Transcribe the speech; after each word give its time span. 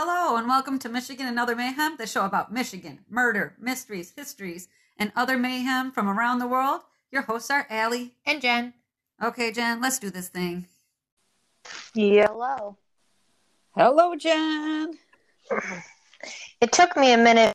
Hello, 0.00 0.36
and 0.36 0.46
welcome 0.46 0.78
to 0.78 0.88
Michigan 0.88 1.26
and 1.26 1.40
Other 1.40 1.56
Mayhem, 1.56 1.96
the 1.96 2.06
show 2.06 2.24
about 2.24 2.52
Michigan, 2.52 3.00
murder, 3.10 3.56
mysteries, 3.58 4.12
histories, 4.14 4.68
and 4.96 5.10
other 5.16 5.36
mayhem 5.36 5.90
from 5.90 6.08
around 6.08 6.38
the 6.38 6.46
world. 6.46 6.82
Your 7.10 7.22
hosts 7.22 7.50
are 7.50 7.66
Allie. 7.68 8.14
And 8.24 8.40
Jen. 8.40 8.74
Okay, 9.20 9.50
Jen, 9.50 9.80
let's 9.80 9.98
do 9.98 10.08
this 10.08 10.28
thing. 10.28 10.68
Hello. 11.96 12.76
Hello, 13.74 14.14
Jen. 14.14 14.96
It 16.60 16.70
took 16.70 16.96
me 16.96 17.12
a 17.12 17.18
minute. 17.18 17.52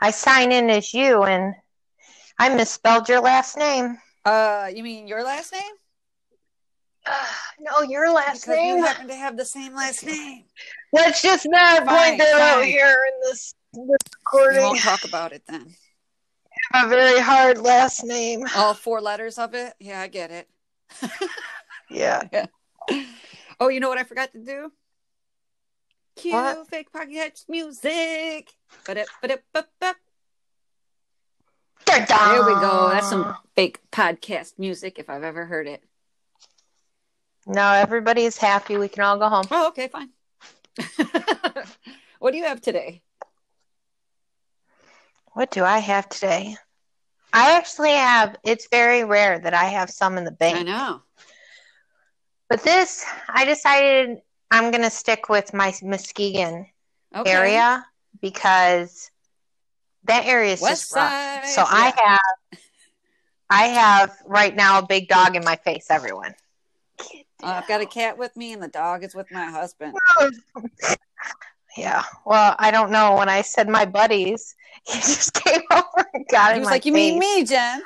I 0.00 0.10
sign 0.10 0.50
in 0.50 0.68
as 0.68 0.92
you 0.92 1.22
and 1.22 1.54
I 2.40 2.52
misspelled 2.52 3.08
your 3.08 3.20
last 3.20 3.56
name. 3.56 3.98
Uh, 4.24 4.68
you 4.74 4.82
mean 4.82 5.06
your 5.06 5.22
last 5.22 5.52
name? 5.52 5.74
no, 7.60 7.82
your 7.82 8.12
last 8.12 8.42
Because 8.42 8.56
name. 8.56 8.76
you 8.78 8.84
happen 8.84 9.08
to 9.08 9.14
have 9.14 9.36
the 9.36 9.44
same 9.44 9.74
last 9.74 10.04
name. 10.04 10.44
Let's 10.92 11.22
just 11.22 11.46
not 11.48 11.84
Fine, 11.84 12.08
point 12.08 12.18
that 12.18 12.40
out 12.40 12.64
here 12.64 13.04
in 13.08 13.20
this, 13.22 13.54
this 13.72 13.82
We 13.88 13.96
recording. 14.20 14.62
won't 14.62 14.78
talk 14.80 15.04
about 15.04 15.32
it 15.32 15.42
then. 15.48 15.74
a 16.74 16.88
very 16.88 17.20
hard 17.20 17.58
last 17.58 18.04
name. 18.04 18.44
All 18.56 18.74
four 18.74 19.00
letters 19.00 19.38
of 19.38 19.54
it? 19.54 19.74
Yeah, 19.80 20.00
I 20.00 20.08
get 20.08 20.30
it. 20.30 20.48
Yeah. 21.90 22.22
Oh, 23.60 23.68
you 23.68 23.78
know 23.78 23.90
what 23.90 23.98
I 23.98 24.04
forgot 24.04 24.32
to 24.32 24.38
do? 24.42 24.72
Cue 26.16 26.32
What? 26.32 26.66
fake 26.68 26.90
podcast 26.90 27.44
music. 27.50 28.48
Ba-da, 28.86 29.02
ba-da, 29.20 29.36
ba-ba. 29.52 29.94
Da-da. 31.84 32.28
There 32.32 32.46
we 32.46 32.54
go. 32.60 32.88
That's 32.90 33.10
some 33.10 33.36
fake 33.54 33.80
podcast 33.90 34.58
music 34.58 34.98
if 34.98 35.10
I've 35.10 35.22
ever 35.22 35.44
heard 35.44 35.66
it. 35.66 35.82
No, 37.46 37.72
everybody's 37.72 38.36
happy. 38.38 38.76
We 38.76 38.88
can 38.88 39.02
all 39.04 39.18
go 39.18 39.28
home. 39.28 39.46
Oh, 39.50 39.68
okay, 39.68 39.88
fine. 39.88 40.10
what 42.18 42.30
do 42.32 42.38
you 42.38 42.44
have 42.44 42.60
today? 42.60 43.02
What 45.32 45.50
do 45.50 45.64
I 45.64 45.78
have 45.78 46.08
today? 46.08 46.56
I 47.32 47.56
actually 47.56 47.92
have, 47.92 48.36
it's 48.44 48.68
very 48.70 49.04
rare 49.04 49.38
that 49.38 49.54
I 49.54 49.64
have 49.64 49.90
some 49.90 50.18
in 50.18 50.24
the 50.24 50.30
bank. 50.30 50.58
I 50.58 50.62
know. 50.62 51.02
But 52.48 52.62
this, 52.62 53.04
I 53.28 53.44
decided 53.46 54.18
I'm 54.50 54.70
going 54.70 54.82
to 54.82 54.90
stick 54.90 55.28
with 55.30 55.54
my 55.54 55.72
Muskegon 55.82 56.66
Okay. 57.14 57.30
area 57.30 57.84
because 58.20 59.10
that 60.04 60.26
area 60.26 60.52
is 60.52 60.60
West 60.60 60.82
just 60.82 60.92
rough. 60.92 61.12
side, 61.12 61.44
So 61.46 61.64
I 61.66 61.92
have, 61.96 62.60
I 63.48 63.64
have 63.68 64.16
right 64.26 64.54
now 64.54 64.78
a 64.80 64.86
big 64.86 65.08
dog 65.08 65.34
in 65.36 65.44
my 65.44 65.56
face. 65.56 65.86
Everyone. 65.90 66.34
Uh, 67.42 67.46
I've 67.60 67.68
got 67.68 67.80
a 67.80 67.86
cat 67.86 68.16
with 68.18 68.36
me, 68.36 68.52
and 68.52 68.62
the 68.62 68.68
dog 68.68 69.04
is 69.04 69.14
with 69.14 69.30
my 69.30 69.44
husband. 69.46 69.94
Yeah. 71.76 72.02
Well, 72.26 72.54
I 72.58 72.70
don't 72.70 72.90
know. 72.90 73.14
When 73.16 73.30
I 73.30 73.40
said 73.40 73.66
my 73.66 73.86
buddies, 73.86 74.54
he 74.86 74.92
just 74.98 75.32
came 75.32 75.62
over 75.70 76.06
and 76.12 76.26
got 76.30 76.50
it. 76.50 76.54
He 76.56 76.60
was 76.60 76.70
like, 76.70 76.84
"You 76.84 76.92
mean 76.92 77.18
me, 77.18 77.44
Jen?" 77.44 77.82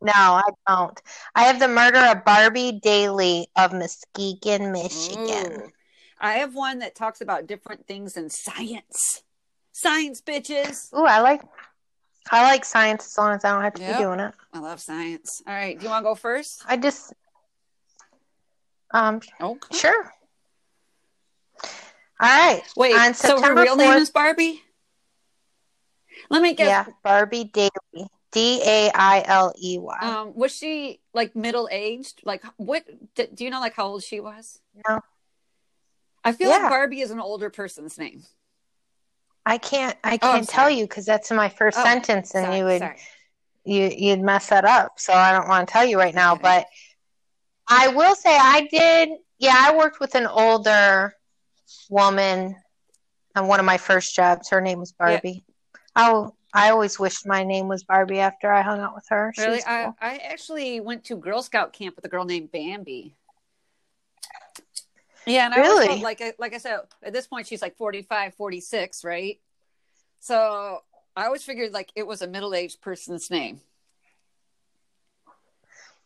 No, 0.00 0.12
I 0.14 0.42
don't. 0.66 0.98
I 1.34 1.44
have 1.44 1.58
the 1.58 1.68
murder 1.68 1.98
of 1.98 2.24
Barbie 2.24 2.80
Dailey 2.82 3.46
of 3.56 3.72
Muskegon, 3.72 4.72
Michigan. 4.72 5.52
Ooh. 5.62 5.72
I 6.18 6.34
have 6.38 6.54
one 6.54 6.78
that 6.78 6.94
talks 6.94 7.20
about 7.20 7.46
different 7.46 7.86
things 7.86 8.16
in 8.16 8.30
science. 8.30 9.22
Science, 9.72 10.22
bitches. 10.22 10.92
Ooh, 10.94 11.04
I 11.04 11.20
like, 11.20 11.42
I 12.30 12.42
like 12.42 12.64
science 12.64 13.06
as 13.06 13.18
long 13.18 13.34
as 13.34 13.44
I 13.44 13.52
don't 13.52 13.62
have 13.62 13.74
to 13.74 13.82
Yep. 13.82 13.96
be 13.98 14.02
doing 14.02 14.20
it. 14.20 14.34
I 14.52 14.58
love 14.60 14.80
science. 14.80 15.42
All 15.46 15.52
right, 15.52 15.78
do 15.78 15.84
you 15.84 15.90
want 15.90 16.04
to 16.04 16.08
go 16.10 16.14
first? 16.14 16.62
I 16.66 16.76
just, 16.78 17.12
um, 18.92 19.20
Okay. 19.40 19.76
sure. 19.76 20.12
All 22.18 22.28
right. 22.28 22.62
Wait, 22.76 22.94
On 22.94 23.12
so 23.14 23.36
her 23.36 23.38
September 23.38 23.62
real 23.62 23.76
name 23.76 23.92
is 23.98 24.10
Barbie? 24.10 24.62
Let 26.30 26.42
me 26.42 26.54
get. 26.54 26.66
Yeah, 26.66 26.86
Barbie 27.02 27.44
Dailey. 27.44 28.06
D 28.32 28.60
A 28.64 28.90
I 28.94 29.22
L 29.26 29.54
E 29.62 29.78
Y. 29.78 29.98
Um, 30.00 30.34
was 30.34 30.54
she 30.54 31.00
like 31.14 31.36
middle 31.36 31.68
aged? 31.70 32.20
Like, 32.24 32.44
what 32.56 32.84
d- 33.14 33.28
do 33.32 33.44
you 33.44 33.50
know? 33.50 33.60
Like, 33.60 33.74
how 33.74 33.86
old 33.86 34.02
she 34.02 34.20
was? 34.20 34.60
No. 34.88 35.00
I 36.24 36.32
feel 36.32 36.50
Yeah. 36.50 36.58
like 36.58 36.70
Barbie 36.70 37.00
is 37.00 37.10
an 37.10 37.20
older 37.20 37.50
person's 37.50 37.96
name. 37.98 38.24
I 39.46 39.58
can't. 39.58 39.96
I 40.02 40.14
Oh, 40.16 40.32
can't 40.32 40.48
tell 40.48 40.68
you 40.68 40.84
because 40.84 41.06
that's 41.06 41.30
in 41.30 41.36
my 41.36 41.48
first 41.48 41.78
Oh, 41.78 41.84
sentence, 41.84 42.34
and 42.34 42.46
Sorry, 42.46 42.58
you 42.58 42.64
would 42.64 42.78
sorry. 42.80 42.98
you 43.64 43.90
you'd 43.96 44.20
mess 44.20 44.48
that 44.48 44.64
up. 44.64 44.98
So 44.98 45.12
I 45.12 45.32
don't 45.32 45.48
want 45.48 45.68
to 45.68 45.72
tell 45.72 45.84
you 45.84 45.98
right 45.98 46.14
now. 46.14 46.32
Okay. 46.32 46.42
But 46.42 46.66
I 47.68 47.88
will 47.88 48.14
say 48.14 48.36
I 48.36 48.68
did. 48.70 49.10
Yeah, 49.38 49.54
I 49.56 49.76
worked 49.76 50.00
with 50.00 50.14
an 50.14 50.26
older 50.26 51.14
woman 51.90 52.56
on 53.34 53.48
one 53.48 53.60
of 53.60 53.66
my 53.66 53.76
first 53.76 54.14
jobs. 54.14 54.48
Her 54.50 54.60
name 54.60 54.78
was 54.78 54.92
Barbie. 54.92 55.44
I 55.94 56.26
I 56.54 56.70
always 56.70 56.98
wished 56.98 57.26
my 57.26 57.42
name 57.44 57.68
was 57.68 57.84
Barbie 57.84 58.20
after 58.20 58.50
I 58.50 58.62
hung 58.62 58.80
out 58.80 58.94
with 58.94 59.04
her. 59.10 59.32
She 59.34 59.42
Really, 59.42 59.56
was 59.56 59.64
I. 59.66 59.92
I 60.00 60.16
actually 60.18 60.80
went 60.80 61.04
to 61.04 61.16
Girl 61.16 61.42
Scout 61.42 61.72
camp 61.72 61.96
with 61.96 62.04
a 62.04 62.08
girl 62.08 62.24
named 62.24 62.50
Bambi. 62.50 63.14
Yeah, 65.26 65.46
and 65.46 65.54
I 65.54 65.58
Really? 65.58 65.86
felt 65.86 66.00
like 66.02 66.20
I- 66.22 66.34
like 66.38 66.54
I 66.54 66.58
said, 66.58 66.80
at 67.02 67.12
this 67.12 67.26
point 67.26 67.46
she's 67.48 67.60
like 67.60 67.76
45, 67.76 68.34
46, 68.34 69.04
right? 69.04 69.40
So 70.20 70.82
I 71.16 71.26
always 71.26 71.42
figured 71.42 71.72
like 71.72 71.90
it 71.96 72.06
was 72.06 72.22
a 72.22 72.26
middle 72.26 72.54
aged 72.54 72.80
person's 72.80 73.30
name. 73.30 73.60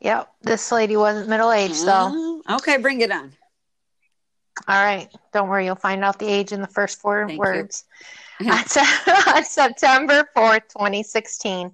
Yep, 0.00 0.32
this 0.42 0.72
lady 0.72 0.96
wasn't 0.96 1.28
middle 1.28 1.52
aged, 1.52 1.74
so 1.76 1.90
Mm, 1.90 2.40
okay, 2.56 2.78
bring 2.78 3.00
it 3.02 3.10
on. 3.10 3.32
all 4.68 4.82
right. 4.84 5.08
Don't 5.32 5.48
worry, 5.48 5.66
you'll 5.66 5.74
find 5.76 6.04
out 6.04 6.18
the 6.18 6.26
age 6.26 6.52
in 6.52 6.60
the 6.60 6.66
first 6.68 7.00
four 7.00 7.26
Thank 7.26 7.38
words. 7.38 7.84
on, 8.40 8.48
on 9.36 9.44
September 9.44 10.26
fourth, 10.34 10.68
twenty 10.68 11.02
sixteen, 11.02 11.72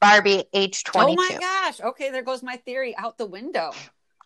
Barbie, 0.00 0.44
age 0.52 0.82
22. 0.84 1.12
Oh 1.12 1.14
my 1.14 1.38
gosh! 1.38 1.80
Okay, 1.80 2.10
there 2.10 2.22
goes 2.22 2.42
my 2.42 2.56
theory 2.56 2.96
out 2.96 3.16
the 3.18 3.26
window. 3.26 3.70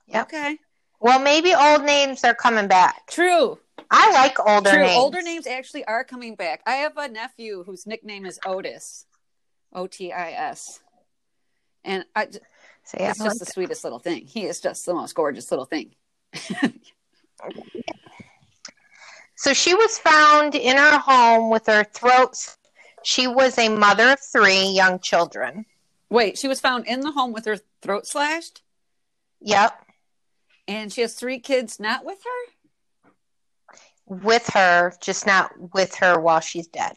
Yep. 0.06 0.26
Okay, 0.26 0.58
Well, 1.00 1.18
maybe 1.20 1.54
old 1.54 1.84
names 1.84 2.24
are 2.24 2.34
coming 2.34 2.68
back. 2.68 3.06
true. 3.08 3.58
I 3.91 4.10
like 4.12 4.38
older 4.41 4.70
True. 4.70 4.80
names. 4.82 4.96
Older 4.96 5.20
names 5.22 5.46
actually 5.46 5.84
are 5.84 6.02
coming 6.04 6.34
back. 6.34 6.62
I 6.66 6.76
have 6.76 6.96
a 6.96 7.08
nephew 7.08 7.62
whose 7.64 7.86
nickname 7.86 8.24
is 8.24 8.38
Otis, 8.46 9.04
O 9.74 9.86
T 9.86 10.12
I 10.12 10.30
S, 10.32 10.80
and 11.84 12.04
I, 12.16 12.28
So, 12.84 12.98
yeah, 13.00 13.10
it's 13.10 13.20
I 13.20 13.25
just 13.25 13.38
the 13.41 13.47
sweetest 13.47 13.84
little 13.84 13.98
thing. 13.98 14.26
He 14.26 14.44
is 14.44 14.60
just 14.60 14.84
the 14.87 14.94
most 14.94 15.15
gorgeous 15.15 15.50
little 15.50 15.65
thing. 15.65 15.94
So 19.37 19.53
she 19.53 19.75
was 19.75 19.98
found 19.98 20.54
in 20.54 20.76
her 20.76 20.98
home 20.98 21.50
with 21.50 21.66
her 21.66 21.84
throat. 21.84 22.37
She 23.03 23.26
was 23.26 23.59
a 23.59 23.69
mother 23.69 24.10
of 24.12 24.21
three 24.21 24.66
young 24.66 25.00
children. 25.00 25.66
Wait, 26.10 26.38
she 26.38 26.47
was 26.47 26.60
found 26.60 26.87
in 26.87 27.00
the 27.00 27.10
home 27.10 27.32
with 27.32 27.47
her 27.47 27.56
throat 27.81 28.06
slashed, 28.06 28.62
Yep, 29.41 29.72
and 30.69 30.92
she 30.92 31.00
has 31.00 31.15
three 31.15 31.41
kids 31.41 31.81
not 31.81 32.04
with 32.04 32.19
her. 32.22 32.53
with 34.06 34.47
her, 34.48 34.92
just 35.00 35.26
not 35.26 35.50
with 35.75 35.94
her 35.97 36.21
while 36.21 36.41
she's 36.41 36.69
dead. 36.69 36.94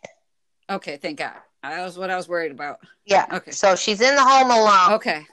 Okay, 0.69 0.97
thank 0.97 1.18
God. 1.19 1.34
That 1.63 1.84
was 1.84 1.97
what 1.97 2.12
I 2.12 2.16
was 2.16 2.28
worried 2.28 2.51
about. 2.51 2.79
Yeah. 3.06 3.25
Okay. 3.31 3.51
So 3.51 3.75
she's 3.75 4.01
in 4.01 4.13
the 4.13 4.24
home 4.24 4.51
alone. 4.51 4.94
Okay. 4.95 5.25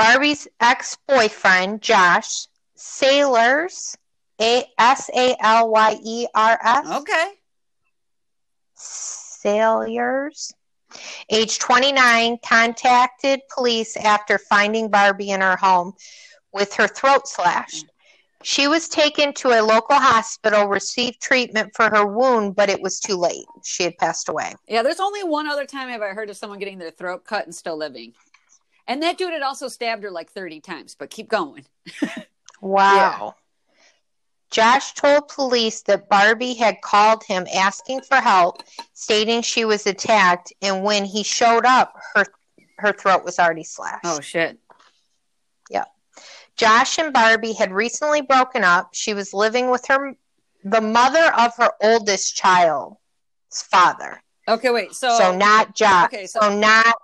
Barbie's 0.00 0.48
ex 0.60 0.96
boyfriend, 1.06 1.82
Josh 1.82 2.46
Salyers, 2.74 3.98
A 4.40 4.64
S 4.78 5.10
A 5.14 5.36
L 5.38 5.70
Y 5.70 5.98
E 6.02 6.26
R 6.34 6.58
S. 6.64 6.86
Okay. 6.86 7.32
Salyers, 8.72 10.54
age 11.28 11.58
29, 11.58 12.38
contacted 12.42 13.40
police 13.54 13.94
after 13.98 14.38
finding 14.38 14.88
Barbie 14.88 15.32
in 15.32 15.42
her 15.42 15.56
home 15.56 15.92
with 16.50 16.72
her 16.76 16.88
throat 16.88 17.28
slashed. 17.28 17.84
She 18.42 18.68
was 18.68 18.88
taken 18.88 19.34
to 19.34 19.48
a 19.48 19.60
local 19.60 19.96
hospital, 19.96 20.64
received 20.64 21.20
treatment 21.20 21.72
for 21.76 21.90
her 21.90 22.06
wound, 22.06 22.56
but 22.56 22.70
it 22.70 22.80
was 22.80 23.00
too 23.00 23.16
late. 23.16 23.44
She 23.64 23.82
had 23.82 23.98
passed 23.98 24.30
away. 24.30 24.54
Yeah, 24.66 24.82
there's 24.82 24.98
only 24.98 25.24
one 25.24 25.46
other 25.46 25.66
time 25.66 25.90
have 25.90 26.00
I 26.00 26.08
heard 26.08 26.30
of 26.30 26.38
someone 26.38 26.58
getting 26.58 26.78
their 26.78 26.90
throat 26.90 27.26
cut 27.26 27.44
and 27.44 27.54
still 27.54 27.76
living. 27.76 28.14
And 28.90 29.04
that 29.04 29.18
dude 29.18 29.32
had 29.32 29.42
also 29.42 29.68
stabbed 29.68 30.02
her 30.02 30.10
like 30.10 30.32
30 30.32 30.60
times, 30.60 30.96
but 30.98 31.10
keep 31.10 31.28
going. 31.28 31.64
Wow. 32.62 33.36
Josh 34.50 34.92
told 34.92 35.28
police 35.28 35.80
that 35.84 36.10
Barbie 36.10 36.52
had 36.52 36.82
called 36.82 37.24
him 37.24 37.46
asking 37.54 38.02
for 38.02 38.16
help, 38.16 38.62
stating 38.92 39.40
she 39.40 39.64
was 39.64 39.86
attacked, 39.86 40.52
and 40.60 40.82
when 40.84 41.06
he 41.06 41.22
showed 41.22 41.64
up, 41.64 41.94
her 42.14 42.26
her 42.76 42.92
throat 42.92 43.24
was 43.24 43.38
already 43.38 43.64
slashed. 43.64 44.04
Oh, 44.04 44.20
shit. 44.20 44.58
Yep. 45.70 45.86
Josh 46.56 46.98
and 46.98 47.14
Barbie 47.14 47.54
had 47.54 47.72
recently 47.72 48.20
broken 48.20 48.62
up. 48.62 48.90
She 48.92 49.14
was 49.14 49.32
living 49.32 49.70
with 49.70 49.86
her 49.86 50.14
the 50.64 50.82
mother 50.82 51.32
of 51.38 51.56
her 51.56 51.70
oldest 51.82 52.36
child's 52.36 52.98
father. 53.70 54.22
Okay, 54.48 54.68
wait. 54.70 54.92
So, 54.92 55.16
So, 55.16 55.34
not 55.34 55.74
Josh. 55.74 56.06
okay, 56.12 56.26
so, 56.26 56.40
so- 56.40 56.58
not 56.58 56.94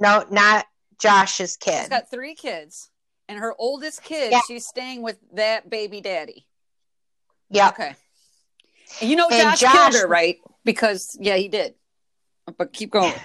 no 0.00 0.24
not 0.30 0.66
Josh's 1.04 1.36
she's 1.50 1.56
kid. 1.56 1.90
got 1.90 2.10
three 2.10 2.34
kids. 2.34 2.90
And 3.28 3.38
her 3.38 3.54
oldest 3.58 4.02
kid, 4.02 4.32
Yeah. 4.32 4.40
she's 4.46 4.66
staying 4.66 5.00
with 5.02 5.16
that 5.34 5.70
baby 5.70 6.00
daddy. 6.02 6.46
Yeah. 7.48 7.68
Okay. 7.68 7.94
And 9.00 9.08
you 9.10 9.16
know 9.16 9.28
And 9.30 9.40
Josh, 9.42 9.60
Josh- 9.60 9.72
killed 9.72 9.94
her, 10.02 10.06
right? 10.08 10.38
Because 10.64 11.16
yeah, 11.20 11.36
he 11.36 11.48
did. 11.48 11.74
But 12.58 12.72
keep 12.74 12.90
going. 12.90 13.12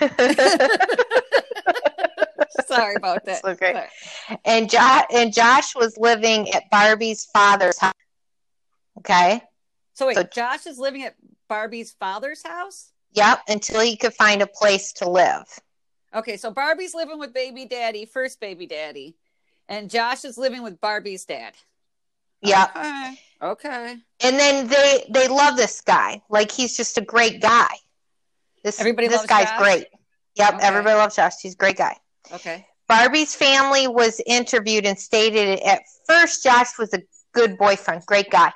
Sorry 2.68 2.96
about 2.96 3.26
that. 3.26 3.42
It's 3.44 3.62
okay. 3.62 3.88
and 4.46 4.70
Josh 4.70 5.06
and 5.14 5.34
Josh 5.34 5.76
was 5.76 5.98
living 5.98 6.50
at 6.52 6.70
Barbie's 6.70 7.26
father's 7.26 7.78
house. 7.80 7.94
Okay. 9.00 9.42
So 9.94 10.08
wait, 10.08 10.16
So- 10.16 10.24
Josh 10.24 10.66
is 10.66 10.78
living 10.78 11.04
at 11.04 11.16
Barbie's 11.48 11.92
father's 12.00 12.46
house? 12.46 12.92
Yep. 13.14 13.42
Until 13.48 13.82
he 13.82 13.98
could 13.98 14.14
find 14.14 14.42
a 14.42 14.48
place 14.48 14.94
to 14.94 15.10
live. 15.10 15.44
Okay, 16.14 16.38
so 16.38 16.52
Barbie's 16.52 16.96
living 16.96 17.20
with 17.20 17.34
baby 17.34 17.66
daddy, 17.66 18.06
first 18.06 18.40
baby 18.40 18.66
daddy, 18.66 19.16
and 19.68 19.90
Josh 19.90 20.26
is 20.26 20.38
living 20.38 20.64
with 20.64 20.82
Barbie's 20.82 21.26
dad. 21.26 21.54
Yep. 22.42 22.76
Okay. 22.76 23.20
Okay. 23.42 23.96
And 24.22 24.40
then 24.40 24.68
they 24.68 25.06
they 25.10 25.28
love 25.28 25.56
this 25.56 25.82
guy. 25.82 26.22
Like 26.30 26.52
he's 26.52 26.76
just 26.76 26.98
a 26.98 27.02
great 27.02 27.42
guy. 27.42 27.68
This 28.64 28.80
Everybody 28.80 29.08
this 29.08 29.26
guy's 29.26 29.50
Josh? 29.50 29.60
great. 29.60 29.88
Yep. 30.36 30.56
Okay. 30.56 30.68
Everybody 30.68 30.96
loves 30.96 31.16
Josh. 31.16 31.34
He's 31.42 31.54
a 31.54 31.58
great 31.58 31.78
guy. 31.78 31.96
Okay. 32.34 32.66
Barbie's 32.88 33.36
family 33.36 33.88
was 33.88 34.20
interviewed 34.26 34.86
and 34.86 34.98
stated 34.98 35.60
at 35.60 35.84
first 36.08 36.44
Josh 36.44 36.78
was 36.80 36.94
a 36.94 37.02
good 37.34 37.58
boyfriend, 37.58 38.04
great 38.06 38.32
guy, 38.32 38.52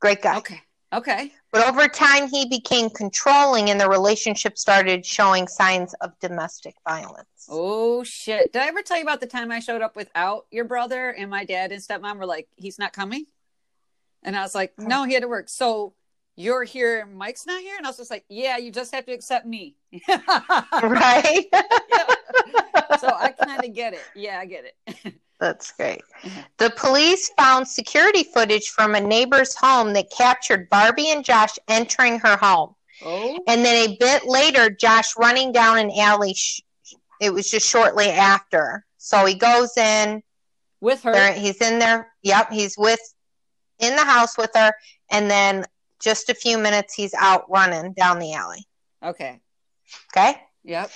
great 0.00 0.22
guy. 0.22 0.38
Okay. 0.38 0.60
Okay. 0.92 1.32
But 1.52 1.68
over 1.68 1.86
time, 1.86 2.28
he 2.28 2.48
became 2.48 2.88
controlling, 2.88 3.68
and 3.68 3.78
the 3.78 3.88
relationship 3.88 4.56
started 4.56 5.04
showing 5.04 5.46
signs 5.46 5.92
of 6.00 6.18
domestic 6.18 6.74
violence. 6.88 7.28
Oh 7.46 8.02
shit! 8.04 8.54
Did 8.54 8.62
I 8.62 8.68
ever 8.68 8.80
tell 8.80 8.96
you 8.96 9.02
about 9.02 9.20
the 9.20 9.26
time 9.26 9.52
I 9.52 9.60
showed 9.60 9.82
up 9.82 9.94
without 9.94 10.46
your 10.50 10.64
brother 10.64 11.10
and 11.10 11.30
my 11.30 11.44
dad 11.44 11.70
and 11.70 11.82
stepmom 11.82 12.16
were 12.16 12.26
like, 12.26 12.48
"He's 12.56 12.78
not 12.78 12.94
coming," 12.94 13.26
and 14.22 14.34
I 14.34 14.40
was 14.40 14.54
like, 14.54 14.72
hmm. 14.76 14.86
"No, 14.86 15.04
he 15.04 15.12
had 15.12 15.22
to 15.22 15.28
work." 15.28 15.50
So 15.50 15.92
you're 16.36 16.64
here, 16.64 17.04
Mike's 17.04 17.46
not 17.46 17.60
here, 17.60 17.76
and 17.76 17.86
I 17.86 17.90
was 17.90 17.98
just 17.98 18.10
like, 18.10 18.24
"Yeah, 18.30 18.56
you 18.56 18.72
just 18.72 18.94
have 18.94 19.04
to 19.06 19.12
accept 19.12 19.46
me." 19.46 19.76
Right? 20.82 21.46
so 22.98 23.08
I 23.08 23.34
kind 23.38 23.62
of 23.62 23.74
get 23.74 23.92
it. 23.92 24.02
Yeah, 24.14 24.38
I 24.38 24.46
get 24.46 24.64
it. 24.64 25.14
That's 25.42 25.72
great. 25.72 26.02
Mhm. 26.22 26.44
The 26.58 26.70
police 26.70 27.28
found 27.36 27.66
security 27.66 28.22
footage 28.22 28.68
from 28.68 28.94
a 28.94 29.00
neighbor's 29.00 29.56
home 29.56 29.92
that 29.94 30.08
captured 30.16 30.70
Barbie 30.70 31.10
and 31.10 31.24
Josh 31.24 31.58
entering 31.66 32.20
her 32.20 32.36
home. 32.36 32.76
oh. 33.04 33.42
And 33.48 33.64
then 33.64 33.90
a 33.90 33.96
bit 33.98 34.24
later, 34.24 34.70
Josh 34.70 35.16
running 35.18 35.50
down 35.50 35.78
an 35.78 35.90
alley. 35.98 36.34
Sh- 36.34 36.60
it 37.20 37.34
was 37.34 37.50
just 37.50 37.68
shortly 37.68 38.08
after. 38.08 38.84
So 38.98 39.26
he 39.26 39.34
goes 39.34 39.76
in, 39.76 40.22
With 40.80 41.02
her. 41.02 41.12
There, 41.12 41.32
he's 41.32 41.60
in 41.60 41.80
there. 41.80 42.12
Yep, 42.22 42.52
he's 42.52 42.78
with 42.78 43.00
in 43.80 43.96
the 43.96 44.04
house 44.04 44.38
with 44.38 44.50
her, 44.54 44.72
and 45.10 45.28
then 45.28 45.66
just 46.00 46.30
a 46.30 46.34
few 46.34 46.56
minutes, 46.56 46.94
he's 46.94 47.14
out 47.14 47.50
running 47.50 47.94
down 47.94 48.20
the 48.20 48.32
alley. 48.34 48.68
Okay. 49.02 49.40
Okay. 50.16 50.40
Yep. 50.62 50.92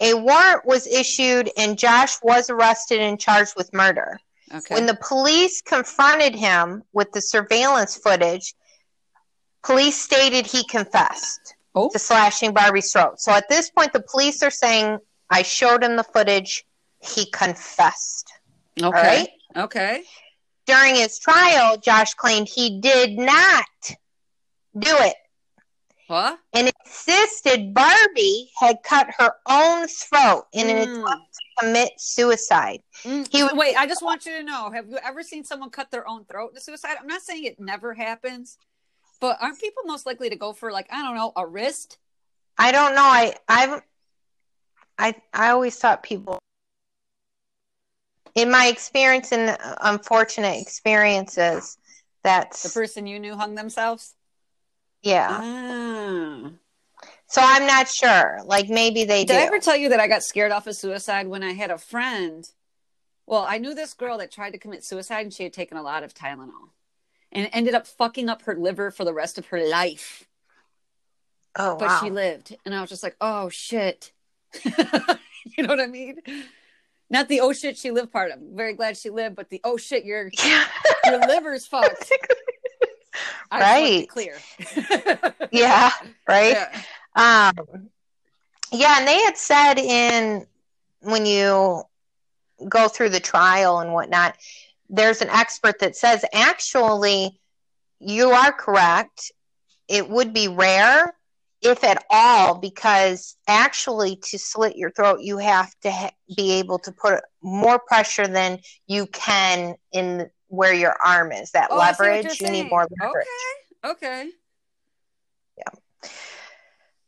A 0.00 0.14
warrant 0.14 0.64
was 0.64 0.86
issued, 0.86 1.50
and 1.56 1.78
Josh 1.78 2.16
was 2.22 2.48
arrested 2.48 3.00
and 3.00 3.20
charged 3.20 3.54
with 3.56 3.72
murder. 3.72 4.18
Okay. 4.52 4.74
When 4.74 4.86
the 4.86 4.96
police 4.96 5.60
confronted 5.60 6.34
him 6.34 6.82
with 6.92 7.12
the 7.12 7.20
surveillance 7.20 7.96
footage, 7.96 8.54
police 9.62 10.00
stated 10.00 10.46
he 10.46 10.64
confessed 10.64 11.54
oh. 11.74 11.90
to 11.90 11.98
slashing 11.98 12.52
Barbie's 12.52 12.90
throat. 12.90 13.20
So 13.20 13.32
at 13.32 13.48
this 13.48 13.70
point, 13.70 13.92
the 13.92 14.02
police 14.02 14.42
are 14.42 14.50
saying, 14.50 14.98
"I 15.28 15.42
showed 15.42 15.84
him 15.84 15.96
the 15.96 16.04
footage. 16.04 16.64
He 17.00 17.30
confessed." 17.30 18.32
Okay. 18.78 18.86
All 18.86 18.92
right. 18.92 19.28
Okay. 19.54 20.02
During 20.66 20.94
his 20.96 21.18
trial, 21.18 21.76
Josh 21.76 22.14
claimed 22.14 22.48
he 22.48 22.80
did 22.80 23.18
not 23.18 23.66
do 24.78 24.96
it 24.98 25.16
What? 26.10 26.40
and 26.54 26.72
insisted 26.84 27.72
Barbie 27.72 28.50
had 28.58 28.82
cut 28.82 29.06
her 29.16 29.32
own 29.46 29.86
throat 29.86 30.46
in 30.52 30.68
an 30.68 30.88
Mm. 30.88 31.04
attempt 31.04 31.34
to 31.34 31.40
commit 31.60 31.92
suicide. 32.00 32.82
Mm, 33.04 33.28
He 33.30 33.44
was- 33.44 33.52
Wait, 33.52 33.76
I 33.76 33.86
just 33.86 34.02
want 34.02 34.26
you 34.26 34.32
to 34.38 34.42
know: 34.42 34.72
Have 34.72 34.88
you 34.88 34.98
ever 34.98 35.22
seen 35.22 35.44
someone 35.44 35.70
cut 35.70 35.92
their 35.92 36.08
own 36.08 36.24
throat 36.24 36.52
to 36.56 36.60
suicide? 36.60 36.96
I'm 36.98 37.06
not 37.06 37.22
saying 37.22 37.44
it 37.44 37.60
never 37.60 37.94
happens, 37.94 38.58
but 39.20 39.38
aren't 39.40 39.60
people 39.60 39.84
most 39.84 40.04
likely 40.04 40.28
to 40.30 40.34
go 40.34 40.52
for 40.52 40.72
like 40.72 40.88
I 40.92 41.00
don't 41.00 41.14
know 41.14 41.32
a 41.36 41.46
wrist? 41.46 41.98
I 42.58 42.72
don't 42.72 42.96
know. 42.96 43.04
I 43.04 43.36
I've 43.48 43.82
I 44.98 45.14
I 45.32 45.50
always 45.50 45.78
thought 45.78 46.02
people 46.02 46.40
in 48.34 48.50
my 48.50 48.66
experience 48.66 49.30
and 49.30 49.56
unfortunate 49.80 50.60
experiences 50.60 51.78
that's 52.24 52.64
The 52.64 52.70
person 52.70 53.06
you 53.06 53.20
knew 53.20 53.36
hung 53.36 53.54
themselves. 53.54 54.16
Yeah. 55.02 55.28
Ah. 55.40 56.50
So 57.26 57.40
I'm 57.42 57.66
not 57.66 57.88
sure. 57.88 58.40
Like 58.44 58.68
maybe 58.68 59.04
they 59.04 59.24
Did 59.24 59.34
do. 59.34 59.38
I 59.38 59.42
ever 59.42 59.60
tell 59.60 59.76
you 59.76 59.90
that 59.90 60.00
I 60.00 60.08
got 60.08 60.24
scared 60.24 60.50
off 60.50 60.66
of 60.66 60.74
suicide 60.74 61.28
when 61.28 61.42
I 61.44 61.52
had 61.52 61.70
a 61.70 61.78
friend? 61.78 62.48
Well, 63.26 63.46
I 63.48 63.58
knew 63.58 63.74
this 63.74 63.94
girl 63.94 64.18
that 64.18 64.32
tried 64.32 64.50
to 64.50 64.58
commit 64.58 64.82
suicide 64.82 65.20
and 65.20 65.32
she 65.32 65.44
had 65.44 65.52
taken 65.52 65.76
a 65.76 65.82
lot 65.82 66.02
of 66.02 66.12
Tylenol 66.12 66.70
and 67.30 67.48
ended 67.52 67.74
up 67.74 67.86
fucking 67.86 68.28
up 68.28 68.42
her 68.42 68.56
liver 68.56 68.90
for 68.90 69.04
the 69.04 69.14
rest 69.14 69.38
of 69.38 69.46
her 69.46 69.64
life. 69.64 70.26
oh 71.56 71.76
But 71.76 71.88
wow. 71.88 72.00
she 72.02 72.10
lived. 72.10 72.56
And 72.64 72.74
I 72.74 72.80
was 72.80 72.90
just 72.90 73.04
like, 73.04 73.16
oh 73.20 73.48
shit. 73.48 74.10
you 74.64 75.62
know 75.62 75.68
what 75.68 75.80
I 75.80 75.86
mean? 75.86 76.16
Not 77.08 77.28
the 77.28 77.40
oh 77.40 77.52
shit 77.52 77.76
she 77.76 77.92
lived 77.92 78.10
part. 78.10 78.32
I'm 78.32 78.56
very 78.56 78.74
glad 78.74 78.96
she 78.96 79.10
lived, 79.10 79.36
but 79.36 79.50
the 79.50 79.60
oh 79.62 79.76
shit, 79.76 80.04
your 80.04 80.30
your 81.04 81.18
liver's 81.26 81.66
fucked. 81.68 82.10
I 83.50 84.00
be 84.00 84.06
clear. 84.06 84.36
yeah, 85.50 85.90
right? 86.28 86.56
Yeah. 86.56 87.52
Um, 87.56 87.88
yeah, 88.72 88.98
and 88.98 89.08
they 89.08 89.20
had 89.22 89.36
said 89.36 89.78
in 89.78 90.46
when 91.00 91.26
you 91.26 91.82
go 92.68 92.88
through 92.88 93.10
the 93.10 93.20
trial 93.20 93.80
and 93.80 93.92
whatnot, 93.92 94.36
there's 94.88 95.22
an 95.22 95.30
expert 95.30 95.78
that 95.80 95.96
says 95.96 96.24
actually 96.32 97.40
you 98.00 98.30
are 98.30 98.52
correct. 98.52 99.32
It 99.88 100.08
would 100.08 100.32
be 100.32 100.48
rare, 100.48 101.14
if 101.62 101.84
at 101.84 102.04
all, 102.10 102.54
because 102.54 103.36
actually 103.46 104.16
to 104.30 104.38
slit 104.38 104.76
your 104.76 104.90
throat, 104.90 105.20
you 105.20 105.38
have 105.38 105.72
to 105.80 105.90
ha- 105.90 106.12
be 106.36 106.52
able 106.52 106.78
to 106.80 106.92
put 106.92 107.20
more 107.42 107.78
pressure 107.78 108.26
than 108.26 108.60
you 108.86 109.06
can 109.06 109.74
in 109.92 110.30
where 110.50 110.74
your 110.74 110.94
arm 111.04 111.32
is. 111.32 111.52
That 111.52 111.68
Oh, 111.70 111.78
leverage, 111.78 112.40
you 112.40 112.50
need 112.50 112.70
more 112.70 112.86
leverage. 113.00 113.26
Okay. 113.84 113.90
Okay. 113.92 114.30
Yeah. 115.56 116.10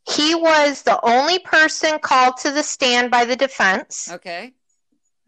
He 0.08 0.34
was 0.34 0.82
the 0.82 0.98
only 1.04 1.38
person 1.40 1.98
called 1.98 2.38
to 2.38 2.50
the 2.50 2.62
stand 2.62 3.10
by 3.10 3.24
the 3.24 3.36
defense. 3.36 4.10
Okay. 4.10 4.52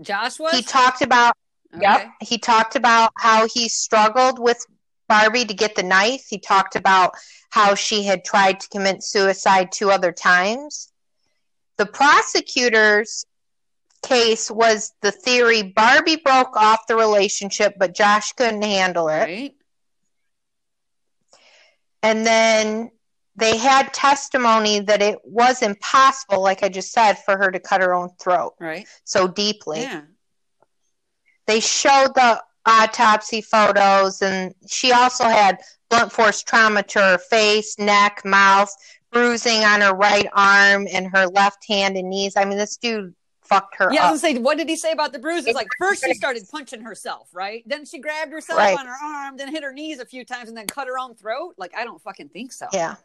Josh 0.00 0.38
was. 0.38 0.52
He 0.52 0.62
talked 0.62 1.02
about 1.02 1.35
Okay. 1.75 1.83
yep, 1.83 2.09
he 2.21 2.38
talked 2.38 2.76
about 2.76 3.11
how 3.18 3.49
he 3.52 3.68
struggled 3.68 4.38
with 4.38 4.64
Barbie 5.09 5.44
to 5.44 5.54
get 5.54 5.75
the 5.75 5.83
knife. 5.83 6.25
He 6.28 6.38
talked 6.38 6.76
about 6.76 7.14
how 7.50 7.75
she 7.75 8.04
had 8.04 8.25
tried 8.25 8.61
to 8.61 8.68
commit 8.68 9.02
suicide 9.02 9.73
two 9.73 9.90
other 9.90 10.12
times. 10.12 10.92
The 11.76 11.87
prosecutor's 11.87 13.26
case 14.06 14.50
was 14.50 14.92
the 15.02 15.11
theory 15.11 15.62
Barbie 15.62 16.16
broke 16.16 16.56
off 16.56 16.87
the 16.87 16.96
relationship 16.96 17.75
but 17.78 17.94
Josh 17.94 18.32
couldn't 18.32 18.62
handle 18.62 19.08
it. 19.08 19.23
Right. 19.23 19.54
And 22.02 22.26
then 22.26 22.90
they 23.37 23.56
had 23.56 23.92
testimony 23.92 24.80
that 24.80 25.02
it 25.02 25.18
was 25.25 25.62
impossible, 25.62 26.42
like 26.42 26.62
I 26.62 26.68
just 26.68 26.92
said, 26.92 27.14
for 27.14 27.37
her 27.37 27.50
to 27.50 27.58
cut 27.58 27.80
her 27.80 27.94
own 27.94 28.11
throat 28.20 28.54
Right. 28.61 28.87
so 29.04 29.26
deeply. 29.26 29.80
Yeah. 29.82 30.02
They 31.46 31.61
showed 31.61 32.14
the 32.14 32.42
autopsy 32.66 33.42
photos, 33.42 34.23
and 34.23 34.54
she 34.68 34.92
also 34.92 35.25
had 35.25 35.58
blunt 35.90 36.12
force 36.12 36.42
trauma 36.42 36.82
to 36.82 36.99
her 36.99 37.18
face, 37.18 37.78
neck, 37.78 38.23
mouth, 38.25 38.75
bruising 39.12 39.62
on 39.64 39.80
her 39.80 39.94
right 39.94 40.26
arm 40.32 40.87
and 40.92 41.08
her 41.14 41.26
left 41.26 41.66
hand 41.68 41.96
and 41.96 42.08
knees. 42.08 42.34
I 42.37 42.44
mean, 42.44 42.58
this 42.58 42.76
dude 42.76 43.14
fucked 43.44 43.76
her 43.76 43.92
Yeah, 43.92 44.04
I 44.04 44.06
up. 44.06 44.12
was 44.12 44.22
gonna 44.22 44.34
say, 44.36 44.40
what 44.40 44.58
did 44.58 44.68
he 44.68 44.76
say 44.76 44.92
about 44.92 45.12
the 45.12 45.18
bruises? 45.18 45.54
Like, 45.54 45.68
first 45.78 46.04
she 46.04 46.14
started 46.14 46.44
punching 46.50 46.80
herself, 46.82 47.28
right? 47.32 47.62
Then 47.66 47.84
she 47.84 47.98
grabbed 47.98 48.32
herself 48.32 48.58
Right. 48.58 48.78
on 48.78 48.86
her 48.86 48.96
arm, 49.02 49.36
then 49.36 49.48
hit 49.48 49.62
her 49.62 49.72
knees 49.72 49.98
a 50.00 50.06
few 50.06 50.24
times, 50.24 50.48
and 50.48 50.56
then 50.56 50.66
cut 50.66 50.86
her 50.88 50.98
own 50.98 51.14
throat. 51.14 51.54
Like, 51.58 51.74
I 51.76 51.84
don't 51.84 52.00
fucking 52.02 52.30
think 52.30 52.52
so. 52.52 52.66
Yeah. 52.72 52.96